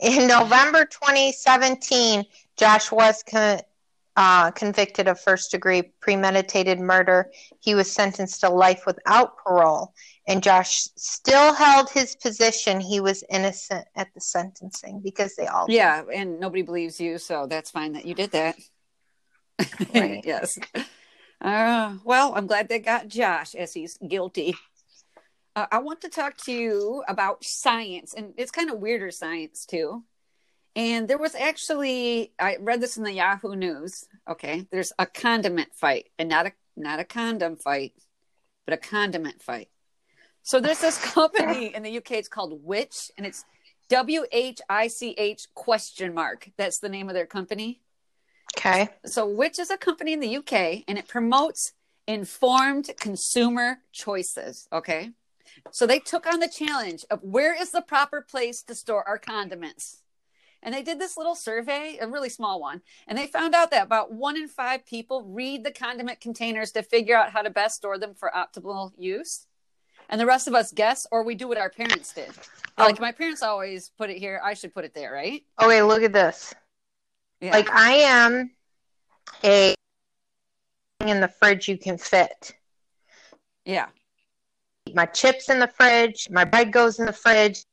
In 0.00 0.26
November 0.26 0.84
2017, 0.84 2.24
Josh 2.56 2.92
was 2.92 3.22
con- 3.22 3.60
uh, 4.18 4.50
convicted 4.52 5.08
of 5.08 5.20
first 5.20 5.50
degree 5.50 5.82
premeditated 6.00 6.78
murder. 6.80 7.30
He 7.60 7.74
was 7.74 7.90
sentenced 7.90 8.40
to 8.40 8.48
life 8.48 8.84
without 8.86 9.36
parole, 9.38 9.92
and 10.26 10.42
Josh 10.42 10.88
still 10.96 11.52
held 11.52 11.90
his 11.90 12.16
position 12.16 12.80
he 12.80 13.00
was 13.00 13.22
innocent 13.28 13.86
at 13.94 14.08
the 14.14 14.20
sentencing 14.20 15.00
because 15.00 15.34
they 15.36 15.46
all 15.46 15.66
did. 15.66 15.74
Yeah, 15.74 16.02
and 16.14 16.40
nobody 16.40 16.62
believes 16.62 16.98
you, 17.00 17.18
so 17.18 17.46
that's 17.46 17.70
fine 17.70 17.92
that 17.92 18.06
you 18.06 18.14
did 18.14 18.30
that. 18.32 18.56
Right. 19.94 20.22
yes. 20.24 20.58
Uh, 21.40 21.96
well, 22.04 22.34
I'm 22.34 22.46
glad 22.46 22.68
they 22.68 22.78
got 22.78 23.08
Josh 23.08 23.54
as 23.54 23.72
he's 23.74 23.98
guilty. 23.98 24.56
uh, 25.54 25.66
I 25.70 25.78
want 25.78 26.00
to 26.02 26.08
talk 26.08 26.36
to 26.44 26.52
you 26.52 27.02
about 27.08 27.44
science, 27.44 28.14
and 28.14 28.34
it's 28.36 28.50
kind 28.50 28.70
of 28.70 28.78
weirder 28.78 29.10
science 29.10 29.66
too. 29.66 30.04
And 30.74 31.08
there 31.08 31.18
was 31.18 31.34
actually, 31.34 32.32
I 32.38 32.56
read 32.60 32.80
this 32.82 32.98
in 32.98 33.02
the 33.04 33.12
Yahoo 33.12 33.54
News. 33.56 34.04
Okay, 34.28 34.66
there's 34.70 34.92
a 34.98 35.06
condiment 35.06 35.74
fight, 35.74 36.08
and 36.18 36.28
not 36.28 36.46
a 36.46 36.52
not 36.76 37.00
a 37.00 37.04
condom 37.04 37.56
fight, 37.56 37.94
but 38.66 38.74
a 38.74 38.76
condiment 38.76 39.42
fight. 39.42 39.68
So 40.42 40.60
there's 40.60 40.80
this 40.80 40.98
company 41.14 41.74
in 41.74 41.82
the 41.82 41.96
UK. 41.98 42.12
It's 42.12 42.28
called 42.28 42.60
Which, 42.62 43.10
and 43.16 43.26
it's 43.26 43.44
W 43.88 44.24
H 44.32 44.60
I 44.68 44.88
C 44.88 45.14
H 45.16 45.46
question 45.54 46.12
mark. 46.14 46.50
That's 46.58 46.78
the 46.78 46.88
name 46.90 47.08
of 47.08 47.14
their 47.14 47.26
company. 47.26 47.80
Okay. 48.66 48.88
So 49.04 49.26
Which 49.26 49.58
is 49.58 49.70
a 49.70 49.76
company 49.76 50.12
in 50.12 50.20
the 50.20 50.36
UK, 50.36 50.84
and 50.88 50.98
it 50.98 51.08
promotes 51.08 51.72
informed 52.06 52.90
consumer 52.98 53.78
choices. 53.92 54.68
Okay. 54.72 55.10
So 55.70 55.86
they 55.86 55.98
took 55.98 56.26
on 56.26 56.40
the 56.40 56.48
challenge 56.48 57.04
of 57.10 57.22
where 57.22 57.54
is 57.60 57.70
the 57.70 57.82
proper 57.82 58.20
place 58.20 58.62
to 58.64 58.74
store 58.74 59.06
our 59.06 59.18
condiments. 59.18 60.02
And 60.62 60.74
they 60.74 60.82
did 60.82 60.98
this 60.98 61.16
little 61.16 61.34
survey, 61.34 61.98
a 62.00 62.08
really 62.08 62.28
small 62.28 62.60
one, 62.60 62.82
and 63.06 63.16
they 63.16 63.26
found 63.26 63.54
out 63.54 63.70
that 63.70 63.84
about 63.84 64.12
one 64.12 64.36
in 64.36 64.48
five 64.48 64.84
people 64.84 65.22
read 65.22 65.64
the 65.64 65.70
condiment 65.70 66.20
containers 66.20 66.72
to 66.72 66.82
figure 66.82 67.16
out 67.16 67.30
how 67.30 67.42
to 67.42 67.50
best 67.50 67.76
store 67.76 67.98
them 67.98 68.14
for 68.14 68.30
optimal 68.34 68.92
use. 68.98 69.46
And 70.08 70.20
the 70.20 70.26
rest 70.26 70.48
of 70.48 70.54
us 70.54 70.72
guess, 70.72 71.06
or 71.10 71.22
we 71.24 71.34
do 71.34 71.48
what 71.48 71.58
our 71.58 71.70
parents 71.70 72.12
did. 72.12 72.30
Oh. 72.78 72.84
Like 72.84 73.00
my 73.00 73.12
parents 73.12 73.42
always 73.42 73.90
put 73.96 74.10
it 74.10 74.18
here, 74.18 74.40
I 74.42 74.54
should 74.54 74.74
put 74.74 74.84
it 74.84 74.94
there, 74.94 75.12
right? 75.12 75.42
Okay, 75.60 75.82
look 75.82 76.02
at 76.02 76.12
this. 76.12 76.54
Yeah. 77.40 77.52
Like 77.52 77.70
I 77.70 77.92
am 77.92 78.50
a 79.44 79.74
thing 81.00 81.08
in 81.08 81.20
the 81.20 81.28
fridge 81.28 81.68
you 81.68 81.78
can 81.78 81.98
fit. 81.98 82.54
yeah. 83.64 83.86
My 84.94 85.06
chips 85.06 85.50
in 85.50 85.58
the 85.58 85.66
fridge, 85.66 86.28
my 86.30 86.44
bread 86.44 86.72
goes 86.72 87.00
in 87.00 87.06
the 87.06 87.12
fridge. 87.12 87.64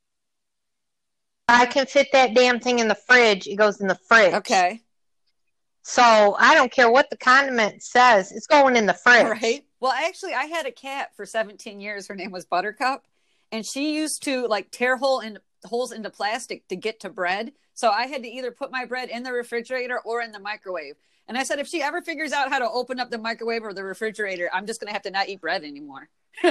I 1.46 1.64
can 1.66 1.86
fit 1.86 2.08
that 2.12 2.34
damn 2.34 2.58
thing 2.58 2.80
in 2.80 2.88
the 2.88 2.96
fridge, 2.96 3.46
it 3.46 3.54
goes 3.56 3.80
in 3.80 3.86
the 3.86 3.94
fridge. 3.94 4.34
Okay. 4.34 4.80
So 5.82 6.34
I 6.38 6.54
don't 6.54 6.72
care 6.72 6.90
what 6.90 7.10
the 7.10 7.16
condiment 7.16 7.82
says, 7.82 8.32
it's 8.32 8.46
going 8.46 8.74
in 8.76 8.86
the 8.86 8.94
fridge. 8.94 9.26
Right. 9.26 9.64
Well, 9.80 9.92
actually, 9.92 10.32
I 10.32 10.44
had 10.44 10.66
a 10.66 10.72
cat 10.72 11.14
for 11.14 11.26
17 11.26 11.78
years. 11.80 12.06
Her 12.08 12.14
name 12.14 12.30
was 12.30 12.46
Buttercup, 12.46 13.04
and 13.52 13.66
she 13.66 13.94
used 13.94 14.22
to 14.24 14.46
like 14.48 14.70
tear 14.70 14.96
hole 14.96 15.20
in 15.20 15.38
holes 15.64 15.92
into 15.92 16.10
plastic 16.10 16.66
to 16.68 16.76
get 16.76 17.00
to 17.00 17.10
bread. 17.10 17.52
So 17.74 17.90
I 17.90 18.06
had 18.06 18.22
to 18.22 18.28
either 18.28 18.50
put 18.50 18.70
my 18.70 18.84
bread 18.84 19.10
in 19.10 19.22
the 19.22 19.32
refrigerator 19.32 19.98
or 20.00 20.22
in 20.22 20.32
the 20.32 20.38
microwave. 20.38 20.94
And 21.26 21.36
I 21.36 21.42
said, 21.42 21.58
if 21.58 21.66
she 21.66 21.82
ever 21.82 22.02
figures 22.02 22.32
out 22.32 22.50
how 22.50 22.58
to 22.58 22.70
open 22.70 23.00
up 23.00 23.10
the 23.10 23.18
microwave 23.18 23.64
or 23.64 23.72
the 23.72 23.82
refrigerator, 23.84 24.50
I'm 24.52 24.66
just 24.66 24.80
going 24.80 24.88
to 24.88 24.92
have 24.92 25.02
to 25.02 25.10
not 25.10 25.28
eat 25.28 25.40
bread 25.40 25.64
anymore. 25.64 26.08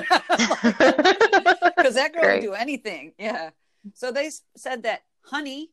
Because 1.84 1.96
that 1.96 2.13
girl 2.13 2.24
Great. 2.24 2.36
would 2.36 2.48
do 2.48 2.53
anything. 2.53 3.13
Yeah. 3.18 3.50
So 3.94 4.12
they 4.12 4.30
said 4.56 4.84
that 4.84 5.03
honey, 5.25 5.72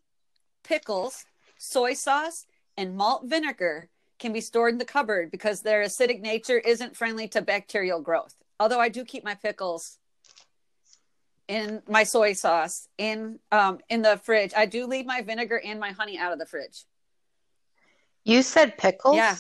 pickles, 0.64 1.24
soy 1.56 1.94
sauce, 1.94 2.46
and 2.76 2.96
malt 2.96 3.22
vinegar 3.26 3.88
can 4.18 4.32
be 4.32 4.40
stored 4.40 4.72
in 4.72 4.78
the 4.78 4.84
cupboard 4.84 5.30
because 5.30 5.60
their 5.60 5.84
acidic 5.84 6.20
nature 6.20 6.58
isn't 6.58 6.96
friendly 6.96 7.28
to 7.28 7.42
bacterial 7.42 8.00
growth. 8.00 8.34
Although 8.58 8.80
I 8.80 8.88
do 8.88 9.04
keep 9.04 9.24
my 9.24 9.34
pickles 9.34 9.98
in 11.50 11.82
my 11.88 12.04
soy 12.04 12.32
sauce 12.32 12.88
in 12.96 13.40
um 13.50 13.80
in 13.88 14.02
the 14.02 14.16
fridge. 14.22 14.52
I 14.56 14.66
do 14.66 14.86
leave 14.86 15.04
my 15.04 15.20
vinegar 15.20 15.60
and 15.62 15.80
my 15.80 15.90
honey 15.90 16.16
out 16.16 16.32
of 16.32 16.38
the 16.38 16.46
fridge. 16.46 16.84
You 18.24 18.42
said 18.42 18.78
pickles? 18.78 19.16
Yeah. 19.16 19.36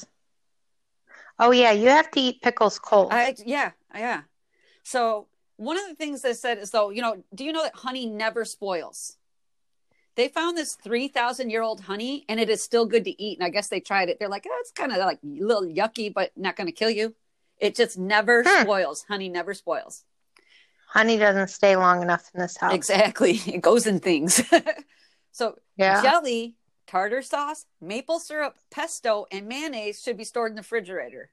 Oh 1.38 1.52
yeah, 1.52 1.70
you 1.70 1.88
have 1.88 2.10
to 2.10 2.20
eat 2.20 2.42
pickles 2.42 2.78
cold. 2.80 3.12
I 3.12 3.34
yeah, 3.46 3.70
yeah. 3.94 4.22
So 4.82 5.28
one 5.56 5.78
of 5.78 5.86
the 5.88 5.94
things 5.94 6.22
they 6.22 6.34
said 6.34 6.58
is 6.58 6.70
though, 6.72 6.90
you 6.90 7.00
know, 7.00 7.22
do 7.32 7.44
you 7.44 7.52
know 7.52 7.62
that 7.62 7.76
honey 7.76 8.06
never 8.06 8.44
spoils? 8.44 9.16
They 10.16 10.26
found 10.26 10.58
this 10.58 10.74
3,000 10.74 11.48
year 11.50 11.62
old 11.62 11.82
honey 11.82 12.24
and 12.28 12.40
it 12.40 12.50
is 12.50 12.62
still 12.62 12.86
good 12.86 13.04
to 13.04 13.22
eat. 13.22 13.38
And 13.38 13.46
I 13.46 13.50
guess 13.50 13.68
they 13.68 13.78
tried 13.80 14.08
it. 14.08 14.18
They're 14.18 14.28
like, 14.28 14.46
oh, 14.50 14.58
it's 14.60 14.72
kind 14.72 14.90
of 14.90 14.98
like 14.98 15.20
a 15.22 15.44
little 15.44 15.62
yucky, 15.64 16.12
but 16.12 16.32
not 16.36 16.56
going 16.56 16.66
to 16.66 16.72
kill 16.72 16.90
you. 16.90 17.14
It 17.58 17.76
just 17.76 17.96
never 17.96 18.42
Hmm. 18.44 18.62
spoils. 18.62 19.04
Honey 19.06 19.28
never 19.28 19.54
spoils. 19.54 20.04
Honey 20.90 21.18
doesn't 21.18 21.50
stay 21.50 21.76
long 21.76 22.02
enough 22.02 22.28
in 22.34 22.40
this 22.40 22.56
house. 22.56 22.74
Exactly. 22.74 23.40
It 23.46 23.62
goes 23.62 23.86
in 23.86 24.00
things. 24.00 24.42
so 25.32 25.56
Yeah. 25.76 26.02
jelly, 26.02 26.56
tartar 26.88 27.22
sauce, 27.22 27.66
maple 27.80 28.18
syrup, 28.18 28.56
pesto, 28.72 29.26
and 29.30 29.46
mayonnaise 29.46 30.02
should 30.02 30.16
be 30.16 30.24
stored 30.24 30.50
in 30.50 30.56
the 30.56 30.62
refrigerator. 30.62 31.30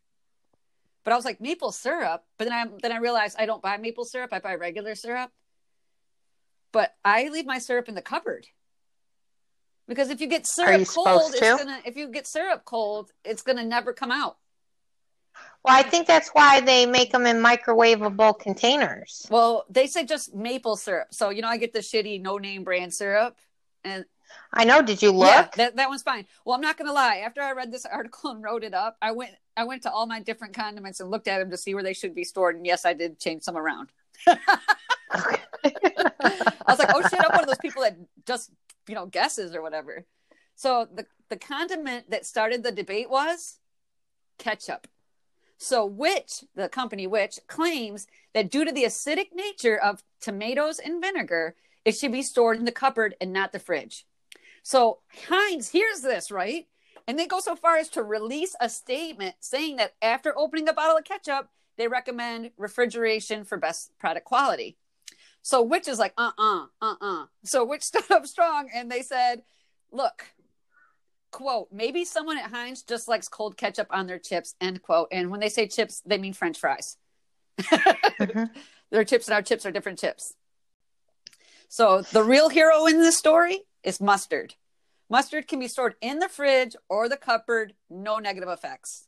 But 1.03 1.13
I 1.13 1.15
was 1.15 1.25
like, 1.25 1.41
maple 1.41 1.71
syrup. 1.71 2.23
But 2.37 2.49
then 2.49 2.53
I 2.53 2.65
then 2.83 2.91
I 2.91 2.97
realized 2.97 3.35
I 3.39 3.47
don't 3.47 3.61
buy 3.63 3.77
maple 3.77 4.05
syrup. 4.05 4.31
I 4.31 4.39
buy 4.39 4.53
regular 4.55 4.93
syrup. 4.93 5.31
But 6.71 6.95
I 7.03 7.29
leave 7.29 7.47
my 7.47 7.57
syrup 7.57 7.89
in 7.89 7.95
the 7.95 8.01
cupboard. 8.03 8.45
Because 9.87 10.09
if 10.11 10.21
you 10.21 10.27
get 10.27 10.45
syrup 10.45 10.81
you 10.81 10.85
cold, 10.85 11.31
it's 11.33 11.39
to? 11.39 11.57
gonna 11.57 11.79
if 11.83 11.97
you 11.97 12.09
get 12.09 12.27
syrup 12.27 12.63
cold, 12.63 13.11
it's 13.25 13.41
gonna 13.41 13.63
never 13.65 13.91
come 13.91 14.11
out. 14.11 14.37
Well, 15.63 15.75
I 15.75 15.84
think 15.84 16.08
that's 16.08 16.29
why 16.29 16.62
they 16.62 16.86
make 16.86 17.12
them 17.12 17.25
in 17.25 17.38
microwavable 17.38 18.39
containers. 18.39 19.27
Well, 19.29 19.65
they 19.70 19.88
say 19.88 20.06
just 20.06 20.34
maple 20.34 20.77
syrup. 20.77 21.10
So 21.12 21.29
you 21.29 21.41
know, 21.41 21.50
I 21.50 21.58
get 21.58 21.74
the 21.74 21.79
shitty 21.79 22.22
no 22.22 22.38
name 22.38 22.63
brand 22.63 22.94
syrup. 22.94 23.38
And 23.84 24.06
I 24.53 24.65
know. 24.65 24.82
Did 24.82 25.01
you 25.01 25.12
look? 25.12 25.27
Yeah, 25.27 25.48
that, 25.56 25.75
that 25.75 25.89
one's 25.89 26.03
fine. 26.03 26.25
Well, 26.46 26.56
I'm 26.56 26.62
not 26.62 26.77
gonna 26.77 26.94
lie. 26.94 27.17
After 27.17 27.41
I 27.41 27.51
read 27.51 27.72
this 27.72 27.86
article 27.91 28.32
and 28.32 28.44
wrote 28.44 28.63
it 28.63 28.74
up, 28.74 28.98
I 29.01 29.12
went 29.12 29.32
I 29.56 29.63
went 29.63 29.84
to 29.84 29.91
all 29.91 30.06
my 30.06 30.20
different 30.20 30.56
condiments 30.56 31.00
and 31.00 31.10
looked 31.10 31.27
at 31.27 31.39
them 31.39 31.51
to 31.51 31.58
see 31.58 31.74
where 31.74 31.84
they 31.84 31.94
should 31.94 32.15
be 32.15 32.24
stored. 32.24 32.56
And 32.56 32.65
yes, 32.65 32.86
I 32.86 32.94
did 32.94 33.20
change 33.20 33.44
some 33.44 33.58
around. 33.58 33.89
I 34.27 35.39
was 36.67 36.79
like, 36.79 36.91
oh 36.94 37.01
shit, 37.01 37.20
I'm 37.20 37.32
one 37.32 37.41
of 37.41 37.48
those 37.48 37.58
people 37.58 37.82
that 37.82 37.98
just 38.25 38.51
you 38.88 38.96
know 38.96 39.06
guesses 39.06 39.56
or 39.56 39.62
whatever. 39.62 40.06
So 40.56 40.88
the 40.94 41.06
the 41.29 41.38
condiment 41.38 42.10
that 42.10 42.25
started 42.25 42.63
the 42.63 42.72
debate 42.72 43.10
was 43.10 43.60
ketchup. 44.38 44.88
So 45.57 45.85
which 45.85 46.43
the 46.55 46.69
company 46.69 47.07
which 47.07 47.39
claims 47.47 48.07
that 48.33 48.51
due 48.51 48.65
to 48.65 48.71
the 48.71 48.83
acidic 48.83 49.33
nature 49.33 49.77
of 49.77 50.03
tomatoes 50.21 50.79
and 50.79 51.01
vinegar, 51.01 51.55
it 51.83 51.93
should 51.93 52.11
be 52.11 52.21
stored 52.21 52.57
in 52.57 52.65
the 52.65 52.71
cupboard 52.71 53.15
and 53.19 53.33
not 53.33 53.51
the 53.51 53.59
fridge. 53.59 54.05
So 54.61 54.99
Heinz 55.29 55.69
hears 55.69 56.01
this, 56.01 56.29
right? 56.29 56.67
And 57.07 57.17
they 57.17 57.25
go 57.25 57.39
so 57.39 57.55
far 57.55 57.77
as 57.77 57.89
to 57.89 58.03
release 58.03 58.55
a 58.59 58.69
statement 58.69 59.35
saying 59.39 59.77
that 59.77 59.93
after 60.01 60.37
opening 60.37 60.67
a 60.67 60.73
bottle 60.73 60.97
of 60.97 61.05
ketchup, 61.05 61.49
they 61.77 61.87
recommend 61.87 62.51
refrigeration 62.57 63.45
for 63.45 63.57
best 63.57 63.97
product 63.97 64.25
quality. 64.25 64.77
So 65.41 65.61
Which 65.61 65.87
is 65.87 65.99
like, 65.99 66.13
uh 66.17 66.31
uh, 66.37 66.65
uh 66.81 66.95
uh. 66.99 67.25
So 67.45 67.63
Which 67.63 67.83
stood 67.83 68.11
up 68.11 68.27
strong 68.27 68.69
and 68.75 68.91
they 68.91 69.01
said, 69.01 69.43
look, 69.91 70.25
quote, 71.31 71.67
maybe 71.72 72.05
someone 72.05 72.38
at 72.38 72.51
Heinz 72.51 72.84
just 72.84 73.07
likes 73.07 73.27
cold 73.27 73.57
ketchup 73.57 73.88
on 73.91 74.07
their 74.07 74.19
chips, 74.19 74.55
end 74.62 74.81
quote. 74.81 75.10
And 75.12 75.29
when 75.29 75.39
they 75.39 75.50
say 75.50 75.67
chips, 75.67 76.01
they 76.05 76.17
mean 76.17 76.34
French 76.34 76.60
fries. 76.60 76.98
Mhm. 77.60 78.50
Their 78.89 79.03
chips 79.03 79.27
and 79.27 79.36
our 79.36 79.41
chips 79.41 79.65
are 79.65 79.72
different 79.72 80.00
chips. 80.00 80.34
So 81.67 82.01
the 82.01 82.24
real 82.24 82.48
hero 82.48 82.86
in 82.86 83.01
this 83.01 83.17
story 83.17 83.63
is 83.84 84.00
mustard. 84.00 84.55
Mustard 85.10 85.48
can 85.48 85.60
be 85.60 85.67
stored 85.67 85.96
in 86.00 86.19
the 86.19 86.29
fridge 86.29 86.75
or 86.88 87.10
the 87.10 87.17
cupboard, 87.17 87.74
no 87.89 88.19
negative 88.19 88.48
effects. 88.50 89.07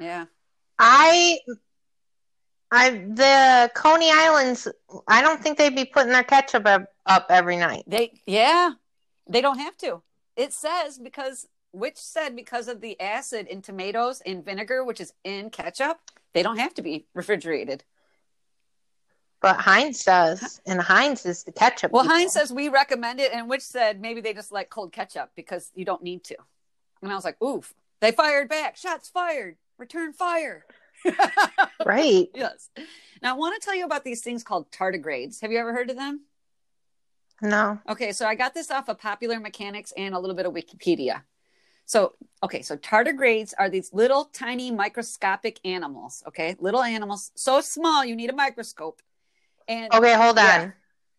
Yeah. 0.00 0.26
I, 0.78 1.38
I, 2.70 2.90
the 2.90 3.70
Coney 3.74 4.10
Islands. 4.10 4.66
I 5.06 5.20
don't 5.20 5.42
think 5.42 5.58
they'd 5.58 5.76
be 5.76 5.84
putting 5.84 6.12
their 6.12 6.24
ketchup 6.24 6.66
up, 6.66 6.86
up 7.04 7.26
every 7.28 7.58
night. 7.58 7.84
They 7.86 8.20
yeah, 8.26 8.70
they 9.28 9.42
don't 9.42 9.58
have 9.58 9.76
to. 9.78 10.02
It 10.36 10.52
says 10.52 10.98
because 10.98 11.48
which 11.72 11.96
said 11.96 12.36
because 12.36 12.68
of 12.68 12.80
the 12.80 13.00
acid 13.00 13.46
in 13.46 13.62
tomatoes 13.62 14.22
and 14.24 14.44
vinegar, 14.44 14.84
which 14.84 15.00
is 15.00 15.12
in 15.24 15.50
ketchup, 15.50 15.98
they 16.34 16.42
don't 16.42 16.58
have 16.58 16.74
to 16.74 16.82
be 16.82 17.06
refrigerated. 17.14 17.84
But 19.40 19.56
Heinz 19.56 20.04
does, 20.04 20.60
and 20.66 20.80
Heinz 20.80 21.26
is 21.26 21.42
the 21.42 21.50
ketchup. 21.50 21.90
Well, 21.90 22.04
people. 22.04 22.16
Heinz 22.16 22.32
says 22.32 22.52
we 22.52 22.68
recommend 22.68 23.18
it, 23.18 23.32
and 23.32 23.48
which 23.48 23.62
said 23.62 24.00
maybe 24.00 24.20
they 24.20 24.34
just 24.34 24.52
like 24.52 24.70
cold 24.70 24.92
ketchup 24.92 25.30
because 25.34 25.72
you 25.74 25.84
don't 25.84 26.02
need 26.02 26.22
to. 26.24 26.36
And 27.02 27.10
I 27.10 27.16
was 27.16 27.24
like, 27.24 27.42
oof. 27.42 27.74
They 28.00 28.12
fired 28.12 28.48
back. 28.48 28.76
Shots 28.76 29.08
fired. 29.08 29.56
Return 29.78 30.12
fire. 30.12 30.64
right? 31.84 32.28
yes. 32.34 32.68
Now 33.20 33.34
I 33.34 33.38
want 33.38 33.60
to 33.60 33.64
tell 33.64 33.74
you 33.74 33.84
about 33.84 34.04
these 34.04 34.22
things 34.22 34.44
called 34.44 34.70
tardigrades. 34.70 35.40
Have 35.40 35.52
you 35.52 35.58
ever 35.58 35.72
heard 35.72 35.90
of 35.90 35.96
them? 35.96 36.22
No. 37.42 37.80
Okay, 37.88 38.12
so 38.12 38.26
I 38.26 38.36
got 38.36 38.54
this 38.54 38.70
off 38.70 38.88
of 38.88 38.98
Popular 38.98 39.40
Mechanics 39.40 39.92
and 39.96 40.14
a 40.14 40.18
little 40.18 40.36
bit 40.36 40.46
of 40.46 40.54
Wikipedia. 40.54 41.22
So, 41.84 42.14
okay, 42.42 42.62
so 42.62 42.76
tardigrades 42.76 43.52
are 43.58 43.68
these 43.68 43.92
little 43.92 44.26
tiny 44.26 44.70
microscopic 44.70 45.58
animals, 45.64 46.22
okay? 46.28 46.54
Little 46.60 46.82
animals, 46.82 47.32
so 47.34 47.60
small 47.60 48.04
you 48.04 48.14
need 48.14 48.30
a 48.30 48.34
microscope. 48.34 49.02
And 49.66 49.92
Okay, 49.92 50.14
hold 50.14 50.38
on. 50.38 50.44
Yeah. 50.44 50.70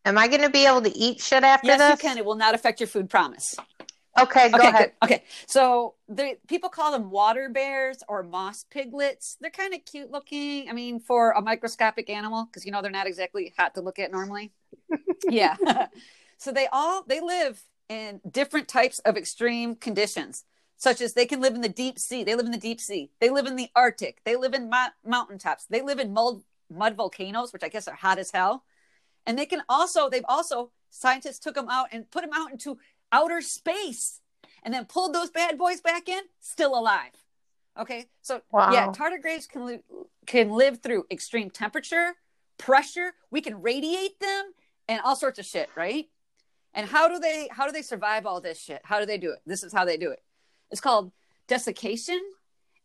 Am 0.05 0.17
I 0.17 0.27
going 0.27 0.41
to 0.41 0.49
be 0.49 0.65
able 0.65 0.81
to 0.81 0.97
eat 0.97 1.21
shit 1.21 1.43
after 1.43 1.67
yes, 1.67 1.79
this? 1.79 2.03
you 2.03 2.09
can. 2.09 2.17
It 2.17 2.25
will 2.25 2.35
not 2.35 2.55
affect 2.55 2.79
your 2.79 2.87
food, 2.87 3.09
promise. 3.09 3.55
Okay, 4.19 4.49
go 4.49 4.57
okay, 4.57 4.67
ahead. 4.67 4.91
good. 5.01 5.11
Okay, 5.11 5.23
so 5.47 5.95
the 6.07 6.37
people 6.47 6.69
call 6.69 6.91
them 6.91 7.09
water 7.09 7.49
bears 7.49 8.03
or 8.07 8.21
moss 8.21 8.63
piglets. 8.69 9.37
They're 9.41 9.49
kind 9.49 9.73
of 9.73 9.83
cute 9.85 10.11
looking. 10.11 10.69
I 10.69 10.73
mean, 10.73 10.99
for 10.99 11.31
a 11.31 11.41
microscopic 11.41 12.09
animal, 12.09 12.45
because 12.45 12.65
you 12.65 12.71
know 12.71 12.81
they're 12.81 12.91
not 12.91 13.07
exactly 13.07 13.53
hot 13.57 13.73
to 13.75 13.81
look 13.81 13.97
at 13.97 14.11
normally. 14.11 14.51
yeah. 15.29 15.55
so 16.37 16.51
they 16.51 16.67
all 16.71 17.03
they 17.07 17.21
live 17.21 17.65
in 17.89 18.21
different 18.29 18.67
types 18.67 18.99
of 18.99 19.17
extreme 19.17 19.75
conditions, 19.75 20.45
such 20.77 21.01
as 21.01 21.13
they 21.13 21.25
can 21.25 21.41
live 21.41 21.55
in 21.55 21.61
the 21.61 21.69
deep 21.69 21.97
sea. 21.97 22.23
They 22.23 22.35
live 22.35 22.45
in 22.45 22.51
the 22.51 22.57
deep 22.57 22.79
sea. 22.79 23.09
They 23.19 23.31
live 23.31 23.47
in 23.47 23.55
the 23.55 23.69
Arctic. 23.75 24.21
They 24.25 24.35
live 24.35 24.53
in 24.53 24.69
mo- 24.69 24.93
mountaintops. 25.03 25.65
They 25.65 25.81
live 25.81 25.99
in 25.99 26.13
mud 26.13 26.43
mud 26.69 26.95
volcanoes, 26.95 27.51
which 27.51 27.63
I 27.63 27.69
guess 27.69 27.87
are 27.87 27.95
hot 27.95 28.19
as 28.19 28.29
hell. 28.31 28.63
And 29.25 29.39
they 29.39 29.47
can 29.47 29.63
also 29.69 30.07
they've 30.07 30.25
also 30.27 30.71
scientists 30.89 31.39
took 31.39 31.55
them 31.55 31.67
out 31.69 31.87
and 31.91 32.09
put 32.11 32.21
them 32.21 32.33
out 32.33 32.51
into 32.51 32.77
outer 33.13 33.39
space 33.39 34.19
and 34.63 34.73
then 34.73 34.85
pulled 34.85 35.13
those 35.13 35.29
bad 35.29 35.57
boys 35.57 35.79
back 35.79 36.09
in, 36.09 36.21
still 36.39 36.77
alive. 36.77 37.11
Okay, 37.79 38.07
so 38.21 38.41
Wow. 38.51 38.71
yeah, 38.71 38.87
tardigrades 38.87 39.47
can 39.47 39.65
li- 39.65 39.83
can 40.25 40.49
live 40.51 40.81
through 40.81 41.05
extreme 41.09 41.49
temperature, 41.49 42.15
pressure. 42.57 43.13
We 43.31 43.41
can 43.41 43.61
radiate 43.61 44.19
them 44.19 44.53
and 44.87 44.99
all 45.03 45.15
sorts 45.15 45.39
of 45.39 45.45
shit, 45.45 45.69
right? 45.75 46.09
And 46.73 46.87
how 46.87 47.07
do 47.07 47.19
they 47.19 47.47
how 47.51 47.65
do 47.65 47.71
they 47.71 47.81
survive 47.81 48.25
all 48.25 48.41
this 48.41 48.59
shit? 48.59 48.81
How 48.83 48.99
do 48.99 49.05
they 49.05 49.17
do 49.17 49.31
it? 49.31 49.39
This 49.45 49.63
is 49.63 49.71
how 49.73 49.85
they 49.85 49.97
do 49.97 50.11
it. 50.11 50.21
It's 50.71 50.81
called 50.81 51.11
desiccation, 51.47 52.21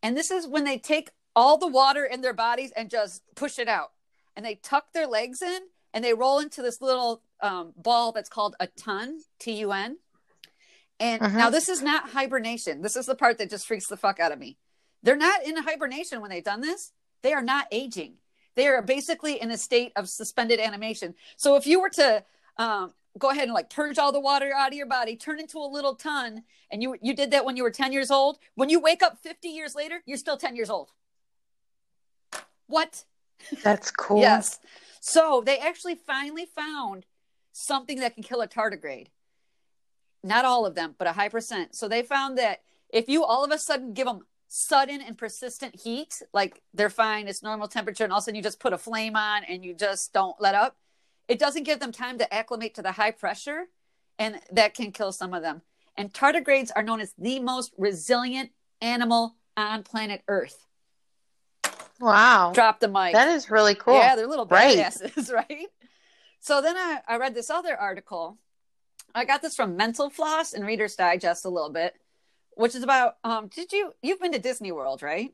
and 0.02 0.16
this 0.16 0.30
is 0.30 0.46
when 0.46 0.64
they 0.64 0.78
take 0.78 1.10
all 1.36 1.56
the 1.58 1.68
water 1.68 2.04
in 2.04 2.20
their 2.20 2.34
bodies 2.34 2.72
and 2.76 2.90
just 2.90 3.22
push 3.34 3.58
it 3.58 3.68
out, 3.68 3.92
and 4.36 4.44
they 4.44 4.56
tuck 4.56 4.92
their 4.92 5.06
legs 5.06 5.42
in 5.42 5.60
and 5.94 6.04
they 6.04 6.12
roll 6.14 6.38
into 6.38 6.60
this 6.62 6.80
little 6.82 7.22
um, 7.40 7.72
ball 7.76 8.12
that's 8.12 8.28
called 8.28 8.56
a 8.60 8.66
tun, 8.66 9.20
T 9.38 9.52
U 9.60 9.72
N. 9.72 9.98
And 11.00 11.22
Mhm. 11.22 11.34
now 11.34 11.50
this 11.50 11.68
is 11.68 11.80
not 11.82 12.10
hibernation. 12.10 12.82
This 12.82 12.96
is 12.96 13.06
the 13.06 13.14
part 13.14 13.38
that 13.38 13.50
just 13.50 13.66
freaks 13.66 13.86
the 13.86 13.96
fuck 13.96 14.18
out 14.18 14.32
of 14.32 14.38
me. 14.38 14.58
They're 15.02 15.16
not 15.16 15.44
in 15.44 15.56
hibernation 15.56 16.20
when 16.20 16.30
they've 16.30 16.42
done 16.42 16.60
this. 16.60 16.92
They 17.22 17.32
are 17.32 17.42
not 17.42 17.68
aging. 17.70 18.18
They 18.56 18.66
are 18.66 18.82
basically 18.82 19.40
in 19.40 19.50
a 19.50 19.56
state 19.56 19.92
of 19.94 20.08
suspended 20.08 20.58
animation. 20.58 21.14
So 21.36 21.54
if 21.56 21.66
you 21.66 21.80
were 21.80 21.90
to 21.90 22.24
um, 22.56 22.94
go 23.16 23.30
ahead 23.30 23.44
and 23.44 23.54
like 23.54 23.70
purge 23.70 23.98
all 23.98 24.10
the 24.10 24.18
water 24.18 24.52
out 24.52 24.72
of 24.72 24.74
your 24.74 24.86
body, 24.86 25.14
turn 25.16 25.38
into 25.38 25.58
a 25.58 25.66
little 25.66 25.94
tun, 25.94 26.42
and 26.70 26.82
you 26.82 26.96
you 27.00 27.14
did 27.14 27.30
that 27.30 27.44
when 27.44 27.56
you 27.56 27.62
were 27.62 27.70
10 27.70 27.92
years 27.92 28.10
old, 28.10 28.38
when 28.56 28.68
you 28.68 28.80
wake 28.80 29.02
up 29.02 29.18
50 29.22 29.48
years 29.48 29.76
later, 29.76 30.02
you're 30.06 30.18
still 30.18 30.36
10 30.36 30.56
years 30.56 30.70
old. 30.70 30.90
What? 32.66 33.04
That's 33.62 33.90
cool. 33.92 34.20
Yes. 34.22 34.58
So 35.00 35.42
they 35.44 35.58
actually 35.58 35.94
finally 35.94 36.44
found 36.46 37.06
something 37.52 38.00
that 38.00 38.14
can 38.14 38.24
kill 38.24 38.40
a 38.40 38.48
tardigrade. 38.48 39.08
Not 40.24 40.44
all 40.44 40.66
of 40.66 40.74
them, 40.74 40.94
but 40.98 41.06
a 41.06 41.12
high 41.12 41.28
percent. 41.28 41.74
So 41.74 41.88
they 41.88 42.02
found 42.02 42.38
that 42.38 42.62
if 42.90 43.08
you 43.08 43.24
all 43.24 43.44
of 43.44 43.50
a 43.50 43.58
sudden 43.58 43.92
give 43.94 44.06
them 44.06 44.20
sudden 44.48 45.00
and 45.00 45.16
persistent 45.16 45.76
heat, 45.80 46.22
like 46.32 46.62
they're 46.74 46.90
fine, 46.90 47.28
it's 47.28 47.42
normal 47.42 47.68
temperature, 47.68 48.04
and 48.04 48.12
all 48.12 48.18
of 48.18 48.22
a 48.22 48.24
sudden 48.24 48.36
you 48.36 48.42
just 48.42 48.60
put 48.60 48.72
a 48.72 48.78
flame 48.78 49.14
on 49.14 49.44
and 49.44 49.64
you 49.64 49.74
just 49.74 50.12
don't 50.12 50.40
let 50.40 50.54
up, 50.54 50.76
it 51.28 51.38
doesn't 51.38 51.64
give 51.64 51.80
them 51.80 51.92
time 51.92 52.18
to 52.18 52.34
acclimate 52.34 52.74
to 52.74 52.82
the 52.82 52.92
high 52.92 53.10
pressure, 53.10 53.66
and 54.18 54.40
that 54.50 54.74
can 54.74 54.90
kill 54.90 55.12
some 55.12 55.34
of 55.34 55.42
them. 55.42 55.62
And 55.96 56.12
tardigrades 56.12 56.70
are 56.74 56.82
known 56.82 57.00
as 57.00 57.12
the 57.18 57.38
most 57.40 57.72
resilient 57.76 58.50
animal 58.80 59.36
on 59.56 59.82
planet 59.82 60.22
Earth. 60.28 60.64
Wow. 62.00 62.52
Drop 62.54 62.80
the 62.80 62.88
mic. 62.88 63.12
That 63.12 63.28
is 63.28 63.50
really 63.50 63.74
cool. 63.74 63.94
Yeah, 63.94 64.14
they're 64.16 64.26
little 64.28 64.46
Right. 64.46 64.78
badasses, 64.78 65.32
right? 65.34 65.66
So 66.40 66.62
then 66.62 66.76
I, 66.76 67.00
I 67.08 67.16
read 67.16 67.34
this 67.34 67.50
other 67.50 67.76
article. 67.76 68.38
I 69.14 69.24
got 69.24 69.42
this 69.42 69.56
from 69.56 69.76
Mental 69.76 70.10
Floss 70.10 70.52
and 70.52 70.66
Reader's 70.66 70.96
Digest 70.96 71.44
a 71.44 71.48
little 71.48 71.70
bit, 71.70 71.94
which 72.56 72.74
is 72.74 72.82
about 72.82 73.16
um 73.24 73.48
did 73.48 73.72
you 73.72 73.92
you've 74.02 74.20
been 74.20 74.32
to 74.32 74.38
Disney 74.38 74.72
World, 74.72 75.02
right? 75.02 75.30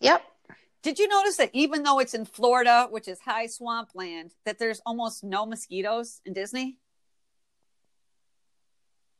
Yep. 0.00 0.22
Did 0.82 0.98
you 0.98 1.06
notice 1.06 1.36
that 1.36 1.50
even 1.52 1.84
though 1.84 2.00
it's 2.00 2.14
in 2.14 2.24
Florida, 2.24 2.88
which 2.90 3.06
is 3.06 3.20
high 3.20 3.46
swampland, 3.46 4.32
that 4.44 4.58
there's 4.58 4.80
almost 4.84 5.22
no 5.22 5.46
mosquitoes 5.46 6.20
in 6.24 6.32
Disney? 6.32 6.78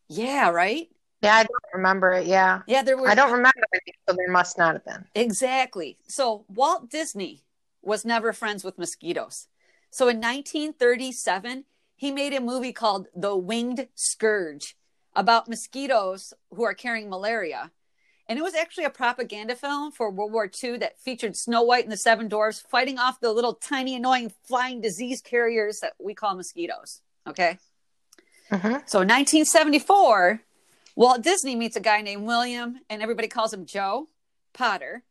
Yeah, 0.08 0.50
right? 0.50 0.88
Yeah, 1.22 1.36
I 1.36 1.42
don't 1.44 1.74
remember 1.74 2.12
it. 2.14 2.26
Yeah. 2.26 2.62
Yeah, 2.66 2.82
there 2.82 2.96
were 2.96 3.08
I 3.08 3.14
don't 3.14 3.30
remember 3.30 3.62
it, 3.72 3.94
so 4.08 4.16
there 4.16 4.28
must 4.28 4.58
not 4.58 4.74
have 4.74 4.84
been. 4.84 5.04
Exactly. 5.14 5.98
So 6.08 6.44
Walt 6.48 6.90
Disney 6.90 7.44
was 7.80 8.04
never 8.04 8.32
friends 8.32 8.64
with 8.64 8.76
mosquitoes. 8.76 9.46
So 9.90 10.08
in 10.08 10.16
1937, 10.16 11.64
he 12.02 12.10
made 12.10 12.34
a 12.34 12.40
movie 12.40 12.72
called 12.72 13.06
The 13.14 13.36
Winged 13.36 13.86
Scourge 13.94 14.74
about 15.14 15.46
mosquitoes 15.46 16.34
who 16.50 16.64
are 16.64 16.74
carrying 16.74 17.08
malaria. 17.08 17.70
And 18.28 18.40
it 18.40 18.42
was 18.42 18.56
actually 18.56 18.86
a 18.86 18.90
propaganda 18.90 19.54
film 19.54 19.92
for 19.92 20.10
World 20.10 20.32
War 20.32 20.50
II 20.64 20.78
that 20.78 20.98
featured 20.98 21.36
Snow 21.36 21.62
White 21.62 21.84
and 21.84 21.92
the 21.92 21.96
Seven 21.96 22.26
Dwarfs 22.26 22.64
fighting 22.68 22.98
off 22.98 23.20
the 23.20 23.32
little 23.32 23.54
tiny, 23.54 23.94
annoying 23.94 24.32
flying 24.42 24.80
disease 24.80 25.20
carriers 25.20 25.78
that 25.78 25.92
we 26.00 26.12
call 26.12 26.34
mosquitoes. 26.34 27.02
Okay. 27.24 27.60
Mhm. 28.50 28.82
So 28.90 29.02
in 29.02 29.06
1974, 29.06 30.42
Walt 30.96 31.22
Disney 31.22 31.54
meets 31.54 31.76
a 31.76 31.80
guy 31.80 32.02
named 32.02 32.26
William, 32.26 32.80
and 32.90 33.00
everybody 33.00 33.28
calls 33.28 33.54
him 33.54 33.64
Joe 33.64 34.08
Potter. 34.52 35.04